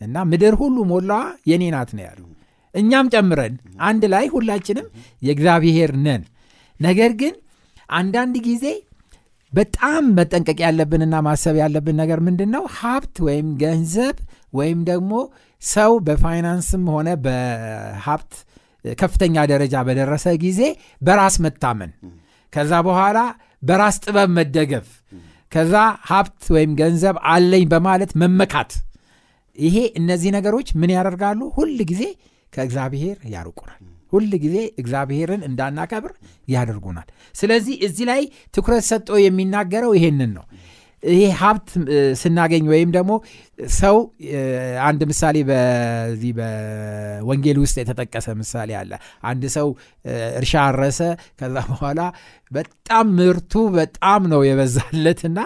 እና 0.00 0.24
ምድር 0.30 0.54
ሁሉ 0.60 0.76
ሞላዋ 0.90 1.20
የኔ 1.50 1.64
ናት 1.74 1.90
ነው 1.96 2.04
ያለው። 2.06 2.26
እኛም 2.74 3.06
ጨምረን 3.14 3.54
አንድ 3.86 4.02
ላይ 4.12 4.24
ሁላችንም 4.34 4.86
የእግዚአብሔር 5.22 5.92
ነን። 6.02 6.24
ነገር 6.80 7.12
ግን 7.20 7.34
አንዳንድ 7.92 8.36
ጊዜ 8.46 8.64
በጣም 9.56 10.04
መጠንቀቅ 10.16 10.58
ያለብንና 10.64 11.16
ማሰብ 11.26 11.56
ያለብን 11.60 11.96
ነገር 12.00 12.18
ምንድን 12.26 12.50
ነው 12.54 12.64
ሀብት 12.78 13.16
ወይም 13.26 13.48
ገንዘብ 13.62 14.16
ወይም 14.58 14.80
ደግሞ 14.90 15.12
ሰው 15.62 15.92
በፋይናንስም 16.06 16.84
ሆነ 16.94 17.08
በሀብት 17.24 18.32
ከፍተኛ 18.84 19.44
ደረጃ 19.52 19.76
በደረሰ 19.86 20.26
ጊዜ 20.44 20.60
በራስ 21.02 21.36
መታመን። 21.44 21.92
ከዛ 22.52 22.72
በኋላ 22.88 23.18
በራስ 23.62 23.96
ጥበብ 24.04 24.30
መደገፍ። 24.36 24.88
ከዛ 25.52 25.74
ሀብት 26.10 26.44
ወይም 26.54 26.72
ገንዘብ 26.80 27.16
አለኝ 27.32 27.64
በማለት 27.72 28.12
መመካት። 28.22 28.72
ይሄ 29.58 29.76
እነዚህ 30.00 30.30
ነገሮች 30.36 30.68
ምን 30.80 30.90
ያደርጋሉ? 30.96 31.40
ሁል 31.56 31.76
ጊዜ 31.90 32.02
ከእግዚአብሔር 32.52 33.18
ያርቁናል 33.34 33.80
ሁል 34.12 34.30
ጊዜ 34.44 34.56
እግዚአብሔርን 34.78 35.42
እንዳናከብር 35.48 36.12
ያደርጉናል። 36.48 37.08
ስለዚህ 37.34 37.76
እዚህ 37.86 38.04
ላይ 38.10 38.22
ትኩረት 38.54 38.84
ሰጥቶ 38.90 39.18
የሚናገረው 39.22 39.92
ይሄንን 39.94 40.32
ነው። 40.36 40.44
ይሄ 41.02 41.22
ሀብት 41.40 41.68
ስናገኝ 42.20 42.64
ወይም 42.72 42.90
ደግሞ 42.94 43.12
ሰው 43.76 43.96
አንድ 44.86 45.00
ምሳሌ 45.10 45.36
በዚህ 45.48 46.32
በወንጌል 46.38 47.58
ውስጥ 47.62 47.76
የተጠቀሰ 47.80 48.26
ምሳሌ 48.40 48.70
አለ። 48.80 48.90
አንድ 49.24 49.44
ሰው 49.54 49.68
እርሻ 50.38 50.52
አረሰ 50.64 50.98
ከዛ 51.40 51.56
በኋላ 51.70 52.00
በጣም 52.50 53.06
ምርቱ 53.18 53.52
በጣም 53.76 54.22
ነው 54.32 54.40
የበዛለትና 54.48 55.38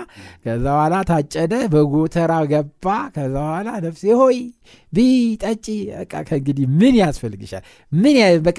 ከዛ 0.44 0.64
በኋላ 0.68 0.96
ታጨደ 1.10 1.54
በጎተራ 1.74 2.32
ገባ 2.52 2.86
ከዛ 3.14 3.34
በኋላ 3.38 3.68
ነፍሴ 3.86 4.04
ሆይ 4.20 4.38
ቢ 4.92 4.98
ጠጪ 5.42 5.66
በቃ 5.94 6.14
ከእንግዲህ 6.28 6.66
ምን 6.80 6.94
ያስፈልግሻል? 7.02 7.64
ምን 7.92 8.16
በቃ 8.46 8.58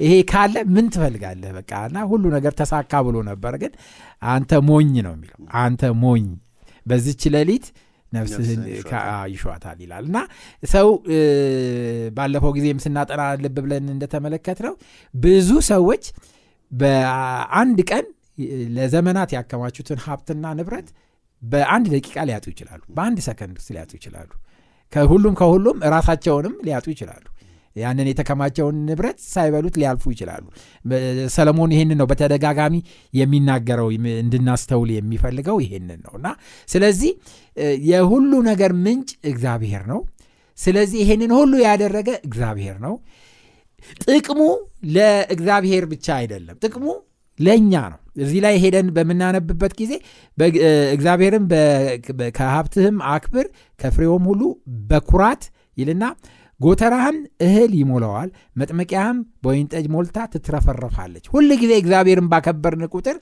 ይሄ 0.00 0.12
ካለ 0.30 0.54
ምን 0.74 0.86
ትፈልጋለህ? 0.94 1.52
በቃ 1.58 1.72
እና 1.88 1.98
ሁሉ 2.10 2.24
ነገር 2.36 2.52
ተሳካ 2.60 3.02
ብሎ 3.06 3.16
ነበር። 3.30 3.54
ግን 3.62 3.72
አንተ 4.28 4.52
ሞኝ 4.68 4.94
ነው 5.06 5.14
የሚለው። 5.16 5.38
አንተ 5.62 5.92
ሞኝ። 6.02 6.26
በዚች 6.86 7.22
ሌሊት 7.34 7.66
ነፍስህን 8.12 8.62
ይሿታል 9.32 9.78
ይላል። 9.84 10.04
እና 10.08 10.18
ሰው 10.70 10.88
ባለፈው 12.16 12.52
ጊዜም 12.56 12.80
ስናጠና 12.84 13.22
ልብ 13.44 13.56
ብለን 13.64 13.86
እንደተመለከት 13.94 14.58
ነው 14.66 14.74
ብዙ 15.14 15.50
ሰዎች 15.70 16.04
በአንድ 16.72 17.78
ቀን 17.90 18.04
ለዘመናት 18.76 19.30
ያከማቹትን 19.36 19.98
ሀብትና 20.04 20.44
ንብረት 20.58 20.88
በአንድ 21.42 21.86
ደቂቃ 21.94 22.16
ሊያጡ 22.28 22.46
ይችላሉ። 22.52 22.82
በአንድ 22.96 23.18
ሰከንድ 23.26 23.56
ውስጥ 23.60 23.70
ሊያጡ 23.76 23.92
ይችላሉ። 23.98 24.30
ከሁሉም 24.92 25.34
ከሁሉም 25.40 25.76
ራሳቸውንም 25.94 26.54
ሊያጡ 26.66 26.86
ይችላሉ 26.94 27.24
ያንን 27.76 28.08
የተከማቸውን 28.10 28.76
ንብረት 28.86 29.18
ሳይበሉት 29.28 29.74
ሊያልፉ 29.80 30.04
ይችላሉ። 30.12 30.44
ሰለሞን 31.34 31.72
ይሄንን 31.74 31.98
ነው 32.00 32.08
በተደጋጋሚ 32.10 32.74
የሚናገረው 33.14 33.88
እንድናስተውል 34.18 34.90
የሚፈልገው 34.96 35.58
ይሄንን 35.64 36.00
ነው። 36.06 36.14
እና 36.18 36.28
ስለዚህ 36.68 37.12
የሁሉ 37.88 38.32
ነገር 38.48 38.72
ምንጭ 38.82 39.10
እግዚአብሔር 39.30 39.84
ነው። 39.90 40.00
ስለዚህ 40.58 40.98
ይሄንን 41.02 41.32
ሁሉ 41.36 41.52
ያደረገ 41.64 42.10
እግዚአብሔር 42.24 42.76
ነው። 42.80 42.94
ጥቅሙ 44.06 44.40
ለእግዚአብሔር 44.96 45.84
ብቻ 45.90 46.06
አይደለም። 46.18 46.56
ጥቅሙ 46.62 46.84
ለእኛ 47.38 47.72
ነው። 47.92 47.98
እዚህ 48.18 48.40
ላይ 48.44 48.54
ሄደን 48.62 48.88
በምናነብበት 48.96 49.72
ጊዜ 49.78 49.92
በግ- 50.38 50.60
እ፣ 50.62 50.72
እግዚአብሔርን 50.94 51.44
በ- 51.48 51.88
በ- 52.12 52.30
ከሀብትህም 52.36 52.96
አክብር 53.12 53.46
ከፍሬውም 53.80 54.24
ሁሉ 54.30 54.42
በኩራት 54.90 55.44
ይልና 55.76 56.04
ጎተራህን 56.62 57.16
እህል 57.46 57.72
ይሞላዋል 57.78 58.28
መጥመቂያህም 58.60 59.18
በወይን 59.42 59.66
ጠጅ 59.72 59.86
ሞልታ 59.94 60.26
ትትረፈረፋለች። 60.32 61.24
ሁል 61.32 61.50
ጊዜ 61.62 61.72
እግዚአብሔርን 61.80 62.28
ባከበርን 62.32 62.84
ቁጥር 62.92 63.16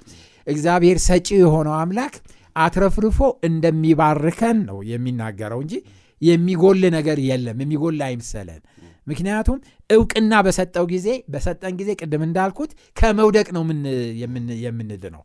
እግዚአብሔር 0.47 0.99
ሰጪ 1.07 1.29
የሆነው 1.39 1.75
አምላክ 1.79 2.15
አትረፍርፎ 2.57 3.19
እንደሚባርከን 3.49 4.59
ነው 4.69 4.79
የሚናገረው 4.91 5.61
እንጂ 5.65 5.75
የሚጎል 6.23 6.83
ነገር 6.97 7.19
የለም 7.29 7.61
የሚጎል 7.63 8.01
አይምሰለን 8.07 8.63
ምክንያቱም 9.11 9.59
እውቅና 9.91 10.33
በሰጠው 10.47 10.85
ጊዜ 10.93 11.09
በሰጠን 11.33 11.75
ጊዜ 11.79 11.91
ቅድም 12.01 12.23
እንዳልኩት 12.27 12.71
ከመውደቅ 12.97 13.47
ነው 13.57 13.63
ምን- 13.69 13.87
የምን- 14.21 14.59
የምንድነው 14.65 15.23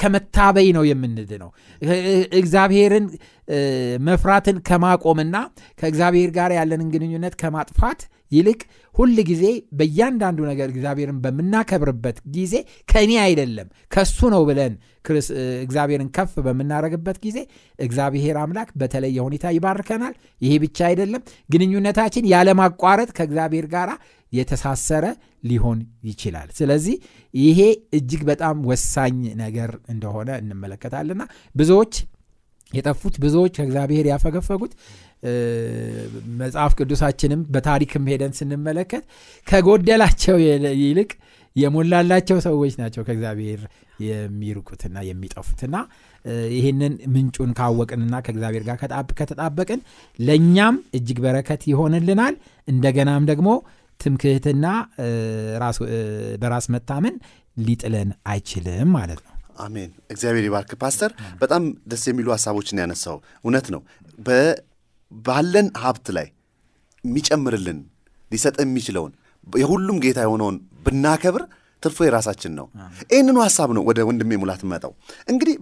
ከመታበይ 0.00 0.68
ነው 0.76 0.84
የምንድነው 0.88 1.50
እግዚአብሔርን 2.40 3.06
መፍራትን 4.06 4.56
ከማቆምና 4.68 5.36
ከእግዚአብሔር 5.78 6.30
ጋር 6.30 6.52
ያለንን 6.58 6.88
ግንኙነት 6.94 7.36
ከማጥፋት 7.40 8.00
ይልቅ 8.32 8.60
ሁል 8.94 9.16
ጊዜ 9.28 9.44
በእያንዳንዱ 9.78 10.38
ነገር 10.50 10.68
እግዚአብሔርን 10.72 11.18
በምናከብርበት 11.24 12.18
ጊዜ 12.34 12.54
ከእኔ 12.88 13.12
አይደለም 13.24 13.68
ከሱ 13.92 14.18
ነው 14.34 14.42
ብለን 14.48 14.74
እግዚአብሔርን 15.62 16.08
ከፍ 16.16 16.32
በምናደርግበት 16.46 17.18
ጊዜ 17.24 17.38
እግዚአብሔር 17.78 18.36
አምላክ 18.42 18.70
በተለየ 18.80 19.18
ሁኔታ 19.26 19.46
ይባርከናል። 19.56 20.14
ይሄ 20.42 20.52
ብቻ 20.64 20.78
አይደለም። 20.88 21.22
ግንኙነታችን 21.50 22.28
ያለማቋረጥ 22.32 23.10
ከእግዚአብሔር 23.18 23.68
ጋር 23.74 23.90
የተሳሰረ 24.32 25.04
ሊሆን 25.44 25.78
ይችላል። 26.04 26.48
ስለዚህ 26.56 26.96
ይሄ 27.34 27.60
እጅግ 27.98 28.22
በጣም 28.28 28.56
ወሳኝ 28.70 29.16
ነገር 29.42 29.70
እንደሆነ 29.92 30.30
እንመለከታልና 30.42 31.22
ብዙዎች 31.54 31.94
የጠፉት 32.72 33.14
ብዙዎች 33.22 33.52
ከእግዚአብሔር 33.56 34.06
ያፈገፈጉት። 34.10 34.72
መጽሐፍ 36.40 36.72
ቅዱሳችንም 36.78 37.40
በታሪክም 37.54 38.04
ሄደን 38.10 38.32
ስንመለከት 38.38 39.04
ከጎደላቸው 39.46 40.36
ይልቅ 40.82 41.10
የሞላላቸው 41.56 42.38
ሰዎች 42.46 42.74
ናቸው 42.80 43.02
ከእግዚአብሔር 43.06 43.60
የሚርቁትና 44.00 44.96
የሚጠፉትና። 45.08 45.76
ይህንን 46.54 46.92
ምንጩን 47.14 47.50
ካወቅንና 47.58 48.14
ከእግዚአብሔር 48.24 48.64
ጋር 48.68 48.76
ከተጣበቅን 49.20 49.80
ለእኛም 50.18 50.76
እጅግ 50.98 51.18
በረከት 51.24 51.64
ይሆንልናል። 51.70 52.34
እንደገናም 52.68 53.26
ደግሞ 53.30 53.48
ትምክህትና 54.00 54.66
በራስ 56.42 56.66
መታመን 56.74 57.14
ሊጥለን 57.60 58.10
አይችልም 58.26 58.90
ማለት 58.96 59.20
ነው 59.26 59.34
አሜን። 59.58 59.90
እግዚአብሔር 60.10 60.44
ይባርክ 60.46 60.72
ፓስተር። 60.82 61.10
በጣም 61.40 61.62
ደስ 61.86 62.04
የሚሉ 62.10 62.28
ሀሳቦችን 62.34 62.80
ያነሳው። 62.82 63.16
እውነት 63.44 63.68
ነው። 63.74 63.82
ባለን 65.12 65.68
ሀብት 65.82 66.08
ላይ 66.16 66.26
የሚጨምርልን 67.04 67.78
ሊሰጥ 68.30 68.56
የሚችለውን 68.62 69.12
የሁሉም 69.46 69.98
ጌታ 70.04 70.18
የሆነውን 70.26 70.56
ብናከብር 70.86 71.42
ትርፎ 71.82 71.98
የራሳችን 72.04 72.52
ነው። 72.58 72.66
ይህንኑ 73.10 73.36
ሀሳብ 73.44 73.70
ነው 73.76 73.82
ወደ 73.88 73.98
ወንድሜ 74.08 74.38
ሙላት 74.40 74.62
መጣው 74.70 74.92
እንግዲህ 75.28 75.54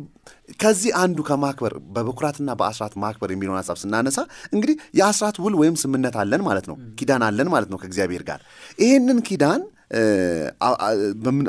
ከዚህ 0.61 0.91
አንዱ 1.01 1.19
ከማክበር 1.29 1.73
በበኩራትና 1.95 2.51
በአስራት 2.61 2.95
ማክበር 3.03 3.31
የሚለውን 3.35 3.59
ሀሳብ 3.61 3.77
ስናነሳ 3.83 4.19
እንግዲህ 4.53 4.77
የአስራት 4.99 5.39
ውል 5.45 5.55
ወይም 5.61 5.77
ስምነት 5.83 6.17
አለን 6.23 6.43
ማለት 6.47 6.67
ነው። 6.71 6.77
ኪዳን 6.99 7.25
አለን 7.29 7.51
ማለት 7.55 7.71
ነው 7.73 7.81
ከእግዚአብሔር 7.83 8.25
ጋር። 8.31 8.41
ይህንን 8.79 9.21
ኪዳን 9.29 9.63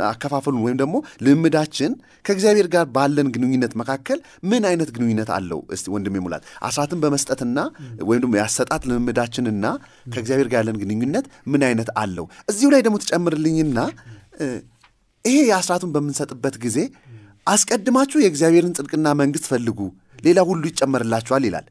አከፋፈሉን 0.09 0.61
ወይም 0.65 0.77
ደግሞ 0.81 0.95
ልምዳችን 1.25 1.91
ከእግዚአብሔር 2.25 2.67
ጋር 2.73 2.85
ባለን 2.95 3.27
ግንኙነት 3.35 3.73
መካከል 3.81 4.19
ምን 4.43 4.63
አይነት 4.69 4.89
ግንኙነት 4.95 5.29
አለው? 5.37 5.59
እስቲ 5.73 5.85
ወንድሜ 5.95 6.15
ሙላት 6.25 6.43
አስራትን 6.61 6.99
በመስጠትና 7.03 7.57
ወይም 8.03 8.21
ደግሞ 8.23 8.35
ያሰጣት 8.41 8.83
ልምዳችንና 8.89 9.65
ከእግዚአብሔር 10.13 10.49
ጋር 10.51 10.59
ያለን 10.61 10.77
ግንኙነት 10.83 11.25
ምን 11.51 11.63
አይነት 11.69 11.89
አለው? 12.03 12.27
እዚሁ 12.51 12.69
ላይ 12.73 12.83
ደግሞ 12.87 12.97
ትጨምርልኝና 13.03 13.77
ይሄ 15.25 15.37
የአስራቱን 15.47 15.91
በምንሰጥበት 15.95 16.57
ጊዜ 16.65 16.77
አስቀድማችሁ 17.47 18.17
የእግዚአብሔርን 18.21 18.75
ጽድቅና 18.77 19.07
መንግሥት 19.19 19.45
ፈልጉ፣ 19.51 19.79
ሌላ 20.25 20.39
ሁሉ 20.49 20.63
ይጨመርላችኋል 20.71 21.43
ይላል። 21.47 21.65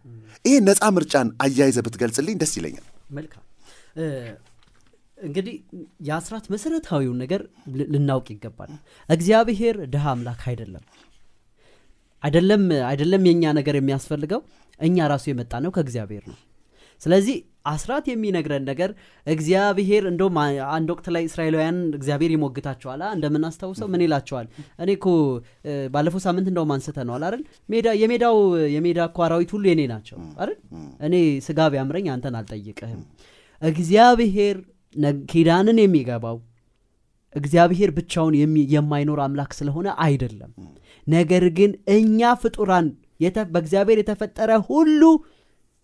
ይሄ 0.44 0.56
ነፃ 0.66 0.82
ምርጫን 0.96 1.28
አያይዘ 1.44 1.78
ብትገልጽልኝ 1.86 2.36
ደስ 2.42 2.52
ይለኛል። 2.58 2.84
መልካም 3.16 3.42
እንግዲህ 5.18 5.54
የአስራት 6.06 6.46
መሰረታዊውን 6.52 7.18
ነገር 7.22 7.42
ልናውቅ 7.94 8.26
ይገባል። 8.34 8.72
እግዚአብሔር 9.08 9.76
ድሃ 9.92 10.04
አምላክ 10.12 10.42
አይደለም። 10.50 10.84
አይደለም 12.22 12.62
አይደለም 12.88 13.24
የእኛ 13.28 13.44
ነገር 13.58 13.74
የሚያስፈልገው 13.78 14.40
እኛ 14.80 14.96
ራሱ 15.12 15.24
የመጣ 15.30 15.54
ነው 15.64 15.70
ከእግዚአብሔር 15.74 16.24
ነው። 16.30 16.38
ስለዚህ 17.02 17.36
አስራት 17.66 18.04
የሚነግረን 18.10 18.64
ነገር 18.68 18.90
እግዚአብሔር 19.26 20.04
እንደውም 20.10 20.36
አንድ 20.70 20.88
ወቅት 20.92 21.06
ላይ 21.14 21.24
እስራኤላውያን 21.28 21.78
እግዚአብሔር 21.98 22.30
ይሞግታቸዋል። 22.34 23.00
እንደምናስታውሰው 23.16 23.88
ምን 23.92 24.04
ይላቸዋል? 24.04 24.46
እኔ 24.82 24.90
እኮ 24.98 25.06
ባለፈው 25.94 26.20
ሳምንት 26.26 26.46
እንደውም 26.50 26.72
አንስተነዋል 26.76 27.24
አይደል? 27.28 27.42
ሜዳ 27.68 27.86
የሜዳው 28.02 28.38
የሜዳ 28.76 29.00
እኮ 29.10 29.18
ሁሉ 29.52 29.64
የኔ 29.72 29.82
ናቸው 29.92 30.18
አይደል? 30.36 30.56
እኔ 31.00 31.14
ስጋ 31.46 31.68
ቢያምረኝ 31.74 32.08
አንተን 32.14 32.36
አልጠይቅህም። 32.40 33.02
እግዚአብሔር 33.62 34.56
ኪዳንን 35.30 35.78
የሚገባው 35.82 36.36
እግዚአብሔር 37.34 37.90
ብቻውን 37.96 38.34
የማይኖር 38.74 39.18
አምላክ 39.24 39.50
ስለሆነ 39.58 39.88
አይደለም። 40.04 40.52
ነገር 41.06 41.44
ግን 41.58 41.72
እኛ 41.96 42.30
ፍጡራን 42.42 42.86
በእግዚአብሔር 43.52 43.98
የተፈጠረ 44.00 44.50
ሁሉ 44.68 45.02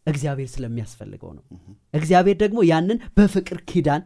እግዚአብሔር 0.07 0.49
ስለሚያስፈልገው 0.55 1.31
ነው። 1.37 1.45
እግዚአብሔር 1.95 2.37
ደግሞ 2.43 2.61
ያንን 2.71 2.99
በፍቅር 3.17 3.59
ኪዳን 3.71 4.03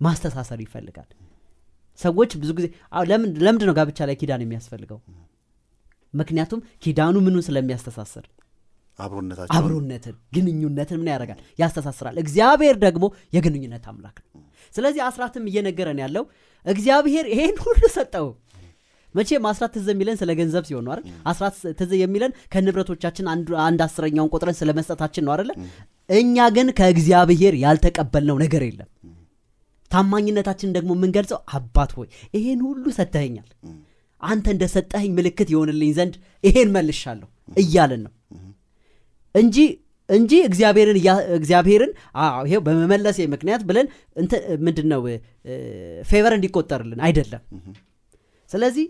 ማስተሳሰር 0.00 0.60
ይፈልጋል። 0.64 1.10
ሰዎች 1.98 2.30
ብዙ 2.42 2.50
ጊዜ 2.58 2.66
ለምንድን 3.40 3.66
ነው 3.68 3.74
ጋብቻ 3.78 3.98
ላይ 4.08 4.16
ኪዳን 4.20 4.42
የሚያስፈልገው? 4.44 4.98
ምክንያቱም 6.14 6.60
ኪዳኑ 6.82 7.16
ምኑን 7.26 7.44
ስለሚያስተሳስር 7.46 8.24
አብሮነትን 9.58 10.16
ግንኙነትን 10.34 10.98
ምን 11.00 11.10
ያደርጋል? 11.12 11.40
ያስተሳስራል። 11.58 12.16
እግዚአብሔር 12.22 12.76
ደግሞ 12.84 13.04
የግንኙነት 13.36 13.84
አምላክ 13.90 14.16
ነው። 14.24 14.28
ስለዚህ 14.74 15.02
አስራትም 15.08 15.44
እየነገረን 15.50 16.00
ያለው 16.02 16.24
እግዚአብሔር 16.66 17.26
ይሄን 17.32 17.56
ሁሉ 17.64 17.80
ሰጠው። 17.96 18.26
መቼም 19.14 19.46
አስራት 19.48 19.72
ትዝ 19.74 19.86
የሚለን 19.92 20.16
ስለ 20.20 20.30
ገንዘብ 20.38 20.64
ሲሆን 20.68 20.84
ነው 20.86 20.92
አይደል? 20.92 21.06
አስራት 21.30 21.54
ትዝ 21.78 21.90
የሚለን 21.98 22.32
ከንብረቶቻችን 22.52 23.26
አንድ 23.64 23.80
አስረኛውን 23.86 24.30
ቆጥረን 24.34 24.56
ስለ 24.60 24.70
መስጠታችን 24.78 25.24
ነው 25.26 25.32
አይደለ? 25.34 25.50
እኛ 26.16 26.46
ግን 26.56 26.68
ከእግዚአብሔር 26.78 27.54
ያልተቀበልነው 27.62 28.36
ነገር 28.44 28.62
የለም። 28.68 28.88
ታማኝነታችን 29.90 30.70
ደግሞ 30.76 30.90
የምንገልጸው 30.96 31.38
አባት 31.56 31.90
ሆይ 31.96 32.06
ይሄን 32.34 32.60
ሁሉ 32.68 32.84
ሰጥተኸኛል። 32.98 33.48
አንተ 34.20 34.46
እንደሰጠኸኝ 34.54 35.10
ምልክት 35.16 35.48
የሆንልኝ 35.52 35.90
ዘንድ 35.96 36.14
ይሄን 36.44 36.68
መልሻለሁ 36.74 37.28
እያለን 37.56 38.02
ነው 38.06 38.12
እንጂ 39.34 39.56
እንጂ 40.08 40.32
እግዚአብሔርን 40.48 40.96
እግዚአብሔርን 41.36 41.92
ይሄው 42.46 42.60
በመመለሴ 42.66 43.18
ምክንያት 43.34 43.62
ብለን 43.68 43.86
ምንድን 44.66 44.86
ነው 44.92 45.00
favor 46.04 46.32
እንዲቆጠርልን 46.38 47.00
አይደለም። 47.06 47.42
ስለዚህ 48.50 48.86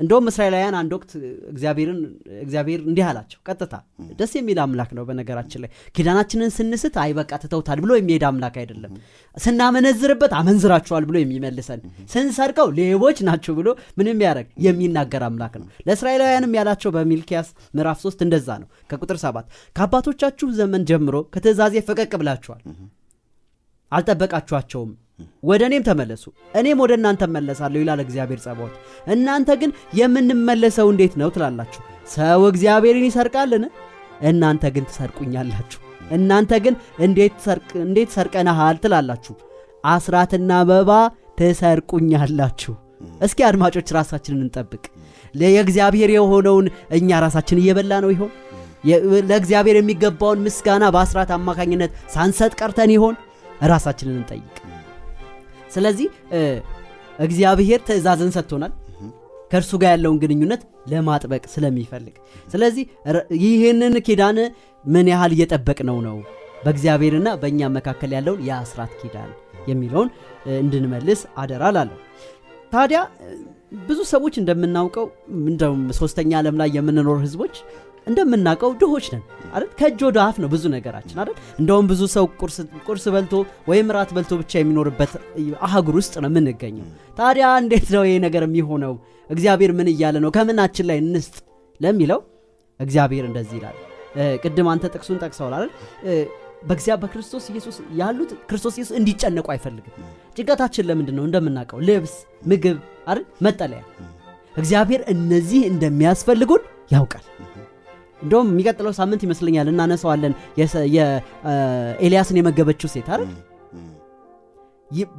እንደውም 0.00 0.28
እስራኤላውያን 0.30 0.76
አንድ 0.78 0.92
ወቅት 0.96 1.10
እግዚአብሔርን 1.50 1.98
እግዚአብሔር 2.44 2.80
እንዲህ 2.86 3.04
አላቸው 3.08 3.38
ቀጥታ 3.48 3.74
ደስ 4.18 4.32
የሚል 4.38 4.58
አምላክ 4.62 4.90
ነው 4.96 5.04
በነገራችን 5.08 5.60
ላይ። 5.64 5.70
ኪዳናችንን 5.96 6.50
ስንስት 6.56 6.96
አይ 7.02 7.10
በቃ 7.18 7.30
ትተውታል 7.42 7.80
ብሎ 7.84 7.92
የሚሄድ 7.98 8.24
አምላክ 8.28 8.56
አይደለም። 8.62 8.94
ስናመነዝርበት 9.36 10.32
አመንዝራችኋል 10.40 11.04
ብሎ 11.10 11.16
የሚመልሰን 11.20 11.82
ስንሰርቀው 12.14 12.68
ሌቦች 12.78 13.20
ናቸው 13.28 13.54
ብሎ 13.60 13.68
ምንም 14.00 14.24
ያደረግ 14.26 14.48
የሚናገር 14.66 15.24
አምላክ 15.28 15.54
ነው። 15.60 15.68
ለእስራኤላውያንም 15.86 16.56
ያላቸው 16.58 16.92
በሚልኪያስ 16.96 17.48
ምዕራፍ 17.74 18.00
3 18.04 18.26
እንደዛ 18.26 18.58
ነው። 18.62 18.68
ከቁጥር 18.90 19.20
7 19.24 19.46
ከአባቶቻችሁ 19.76 20.50
ዘመን 20.60 20.84
ጀምሮ 20.90 21.16
ከትእዛዜ 21.34 21.84
ፈቀቅ 21.88 22.12
ብላችኋል። 22.22 22.62
አልጠበቃችኋቸውም 23.92 24.92
ወደ 25.48 25.62
እኔም 25.68 25.82
ተመለሱ። 25.88 26.24
እኔም 26.54 26.78
ወደ 26.82 26.92
እናንተ 26.98 27.22
መለሳለሁ 27.34 27.80
ይላል 27.82 28.00
እግዚአብሔር 28.04 28.40
ጸባዖት 28.44 28.74
እናንተ 29.06 29.50
ግን 29.60 29.70
የምንመለሰው 30.00 30.86
እንዴት 30.92 31.14
ነው 31.20 31.28
ትላላችሁ? 31.34 31.80
ሰው 32.14 32.40
እግዚአብሔርን 32.50 33.06
ይሰርቃልን? 33.08 33.64
እናንተ 34.22 34.64
ግን 34.74 34.84
ትሰርቁኛላችሁ። 34.90 35.80
እናንተ 36.10 36.52
ግን 36.64 36.74
እንዴት 37.84 38.10
ሰርቀናሃል 38.16 38.76
ትላላችሁ? 38.82 39.34
አስራትና 39.86 40.50
መባ 40.70 40.90
ትሰርቁኛላችሁ። 41.40 42.74
እስኪ 43.20 43.40
አድማጮች 43.48 43.88
ራሳችንን 43.98 44.42
እንጠብቅ። 44.44 44.84
የእግዚአብሔር 45.44 46.10
የሆነውን 46.14 46.66
እኛ 46.98 47.18
ራሳችን 47.24 47.60
እየበላ 47.62 47.92
ነው 48.04 48.12
ይሆን? 48.14 48.32
ለእግዚአብሔር 49.30 49.76
የሚገባውን 49.78 50.42
ምስጋና 50.46 50.84
በአስራት 50.94 51.30
አማካኝነት 51.36 51.92
ሳንሰጥ 52.14 52.52
ቀርተን 52.60 52.92
ይሆን? 52.96 53.14
ራሳችንን 53.64 54.16
እንጠይቅ 54.20 54.54
ስለዚህ 55.74 56.08
እግዚአብሔር 57.18 57.80
ትእዛዝን 57.88 58.32
ሰጥቶናል። 58.36 58.72
ከእርሱ 59.50 59.72
ጋር 59.82 59.90
ያለውን 59.94 60.18
ግንኙነት 60.22 60.62
ለማጥበቅ 60.90 61.42
ስለሚፈልግ። 61.52 62.14
ስለዚህ 62.48 62.84
ይህንን 63.44 63.94
ኪዳን 64.06 64.38
ምን 64.84 65.06
ያህል 65.12 65.32
እየጠበቅነው 65.36 65.98
ነው? 66.06 66.16
በእግዚአብሔርና 66.64 67.28
በእኛ 67.42 67.68
መካከል 67.76 68.10
ያለውን 68.16 68.40
የአስራት 68.48 68.92
ኪዳን 69.00 69.30
የሚለውን 69.70 70.08
እንድንመልስ 70.60 71.20
አደራ 71.38 71.64
ታዲያ 72.72 73.00
ብዙ 73.88 74.00
ሰዎች 74.12 74.34
እንደምናውቀው 74.40 75.06
እንደውም 75.48 75.82
ሶስተኛ 75.98 76.30
ዓለም 76.40 76.56
ላይ 76.60 76.68
የምንኖር 76.76 77.18
ህዝቦች 77.24 77.54
እንደምናውቀው 78.06 78.70
ድሆች 78.80 79.06
ነን 79.12 79.22
አይደል? 79.52 79.68
ከእጅ 79.78 80.00
ወደ 80.06 80.18
አፍ 80.24 80.36
ነው 80.42 80.48
ብዙ 80.52 80.64
ነገራችን 80.72 81.16
አይደል? 81.22 81.36
እንደውም 81.60 81.86
ብዙ 81.90 82.02
ሰው 82.14 82.24
ቁርስ 82.86 83.04
በልቶ 83.14 83.34
ወይም 83.68 83.88
ራት 83.96 84.10
በልቶ 84.16 84.32
ብቻ 84.40 84.52
የሚኖርበት 84.60 85.12
አህጉር 85.66 85.96
ውስጥ 86.00 86.14
ነው 86.22 86.30
የምንገኘው። 86.30 86.86
ታዲያ 87.18 87.48
እንዴት 87.62 87.88
ነው 87.94 88.04
ይሄ 88.06 88.16
ነገር 88.24 88.44
የሚሆነው? 88.48 88.94
እግዚአብሔር 89.30 89.72
ምን 89.76 89.88
እያለ 89.92 90.16
ነው? 90.24 90.30
ከምናችን 90.36 90.86
ላይ 90.90 90.98
እንስጥ 91.04 91.36
ለሚለው 91.80 92.20
እግዚአብሔር 92.80 93.24
እንደዚህ 93.28 93.56
ይላል። 93.58 93.76
ቅድም 94.42 94.66
አንተ 94.72 94.84
ጥቅሱን 94.92 95.18
ጠቅሰዋል 95.22 95.52
አይደል? 95.56 95.70
እ፣ 96.04 96.12
በእግዚአ 96.68 96.94
በክርስቶስ 97.00 97.44
ኢየሱስ 97.50 97.76
ያሉት 97.98 98.30
ክርስቶስ 98.48 98.74
ኢየሱስ 98.78 98.94
እንዲጨነቁ 98.98 99.46
አይፈልግም። 99.54 99.94
ጭንቀታችን 100.36 100.86
ለምንድን 100.88 101.16
ነው? 101.18 101.24
እንደምናውቀው 101.28 101.80
ልብስ 101.88 102.14
ምግብ 102.46 102.78
አይደል? 103.08 103.24
መጠለያ። 103.46 103.82
እግዚአብሔር 104.56 105.02
እነዚህ 105.12 105.60
እንደሚያስፈልጉን 105.70 106.62
ያውቃል 106.92 107.24
እንደውም 108.24 108.48
የሚቀጥለው 108.52 108.92
ሳምንት 108.98 109.22
ይመስለኛል 109.26 109.68
እናነሳዋለን። 109.72 110.34
የኤልያስን 110.96 112.38
የመገበችው 112.40 112.90
ሴት 112.94 113.08
አይደል? 113.10 113.30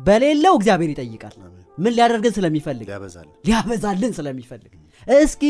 በሌለው 0.07 0.53
እግዚአብሔር 0.59 0.89
ይጠይቃል። 0.93 1.35
ምን 1.77 1.93
ሊያደርግን 1.95 2.33
ስለሚፈልግ? 2.35 2.87
ያበዛል 2.91 3.25
ሊያበዛልን 3.47 4.11
ስለሚፈልግ። 4.17 4.71
እስኪ 5.07 5.41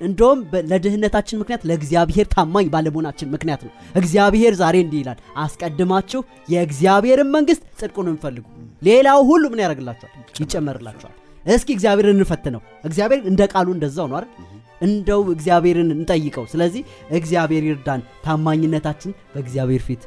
እንደውም 0.00 0.40
ለድህነታችን 0.70 1.38
ምክንያት 1.40 1.62
ለእግዚአብሔር 1.68 2.26
ታማኝ 2.34 2.66
ባለመሆናችን 2.74 3.30
ምክንያት 3.34 3.62
ነው። 3.66 3.72
እግዚአብሔር 3.94 4.52
ዛሬ 4.60 4.76
እንዲህ 4.84 5.00
ይላል 5.02 5.18
አስቀድማችሁ 5.44 6.20
የእግዚአብሔርን 6.54 7.30
መንግስት 7.36 7.62
ጽድቁን 7.80 8.10
እንፈልጉ። 8.12 8.44
ሌላው 8.82 9.20
ሁሉ 9.30 9.44
ምን 9.52 9.62
ያደርግላችኋል? 9.64 10.12
ይጨመርላችኋል። 10.42 11.16
እስኪ 11.46 11.68
እግዚአብሔርን 11.76 12.18
እንፈትነው። 12.18 12.60
እግዚአብሔር 12.84 13.20
እንደ 13.30 13.42
ቃሉ 13.52 13.68
እንደዛው 13.76 14.08
ነው 14.10 14.16
አይደል 14.18 14.30
እንደው 14.80 15.22
እግዚአብሔርን 15.34 15.90
እንጠይቀው። 15.94 16.44
ስለዚህ 16.52 16.82
እግዚአብሔር 17.12 17.64
ይርዳን። 17.68 18.02
ታማኝነታችን 18.24 19.12
በእግዚአብሔር 19.32 19.82
ፊት 19.88 20.02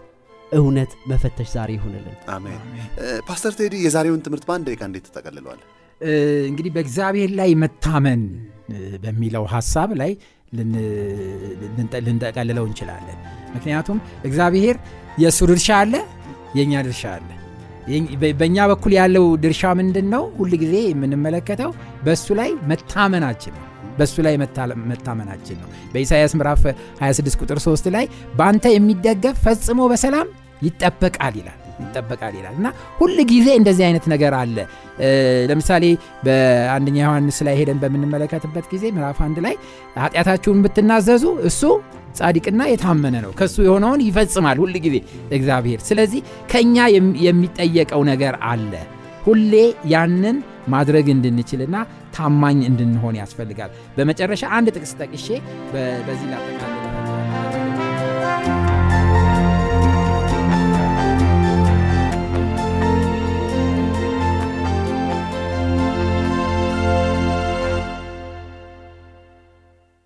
እውነት 0.51 0.91
መፈተሽ 1.09 1.49
ዛሬ 1.53 1.69
ይሁንልን። 1.77 2.15
አሜን። 2.29 2.59
ፓስተር 3.27 3.53
ቴዲ 3.59 3.75
የዛሬውን 3.85 4.21
ትምህርት 4.25 4.45
በአንድ 4.49 4.65
ደቂቃ 4.69 4.83
እንዴት 4.89 5.05
ተጠቀልለዋል 5.09 5.61
እንግዲህ 6.49 6.71
በእግዚአብሔር 6.75 7.31
ላይ 7.35 7.51
መታመን 7.61 8.21
በሚለው 9.03 9.43
ሀሳብ 9.53 9.89
ላይ 10.01 10.11
ልን- 10.53 10.75
ልንጠ- 11.69 12.01
ልንጠቀልለው 12.05 12.65
እንችላለን። 12.69 13.17
ምክንያቱም 13.55 13.97
እግዚአብሔር 14.27 14.75
የእሱ 15.17 15.39
ድርሻ 15.51 15.69
አለ 15.79 15.93
የእኛ 16.57 16.73
ድርሻ 16.85 17.03
አለ። 17.15 17.29
በእኛ 18.39 18.57
በኩል 18.71 18.93
ያለው 18.97 19.25
ድርሻ 19.43 19.71
ምንድን 19.79 20.07
ነው 20.13 20.23
ሁል 20.37 20.51
ጊዜ 20.61 20.75
የምንመለከተው 20.85 21.71
በእሱ 22.05 22.27
ላይ 22.39 22.51
መታመናችን 22.69 23.55
ነው 23.57 23.65
በእሱ 23.97 24.15
ላይ 24.25 24.35
መታ- 24.41 24.51
መታመናችን 24.89 25.57
ነው። 25.61 25.69
በኢሳይያስ 25.93 26.33
ምዕራፍ 26.37 26.63
26 27.01 27.41
ቁጥር 27.41 27.59
3 27.63 27.91
ላይ 27.95 28.07
በአንተ 28.35 28.65
የሚደገፍ 28.73 29.37
ፈጽሞ 29.45 29.89
በሰላም 29.91 30.29
ይጠበቃል 30.61 31.35
ይላል 31.39 31.59
ይጠበቃል 31.81 32.33
ይላል። 32.37 32.55
እና 32.57 32.67
ሁል 32.99 33.17
ጊዜ 33.31 33.47
እንደዚህ 33.59 33.83
አይነት 33.87 34.05
ነገር 34.11 34.33
አለ። 34.39 34.57
ለምሳሌ 35.49 35.83
በአንደኛ 36.25 36.97
ዮሐንስ 37.03 37.37
ላይ 37.47 37.55
ሄደን 37.59 37.79
በምንመለከትበት 37.81 38.65
ጊዜ 38.73 38.83
ምዕራፍ 38.95 39.19
አንድ 39.25 39.37
ላይ 39.45 39.55
ኃጢአታችሁን 39.97 40.61
ብትናዘዙ 40.65 41.23
እሱ 41.49 41.61
ጻድቅና 42.17 42.61
የታመነ 42.69 43.15
ነው 43.23 43.31
ከእሱ 43.37 43.55
የሆነውን 43.65 44.01
ይፈጽማል 44.07 44.57
ሁል 44.63 44.75
ጊዜ 44.83 44.95
እግዚአብሔር። 45.33 45.79
ስለዚህ 45.87 46.21
ከእኛ 46.51 46.77
የሚጠየቀው 47.27 48.03
ነገር 48.11 48.35
አለ 48.49 48.73
ሁሌ 49.25 49.53
ያንን 49.91 50.37
ማድረግ 50.67 51.07
እንድንችልና 51.13 51.75
ታማኝ 52.15 52.59
እንድንሆን 52.69 53.17
ያስፈልጋል። 53.21 53.71
በመጨረሻ 53.97 54.43
አንድ 54.57 54.69
ጥቅስ 54.75 54.93
ጠቅሼ 54.99 55.27
በዚህ 56.05 56.27
ላጠቃልል 56.31 56.82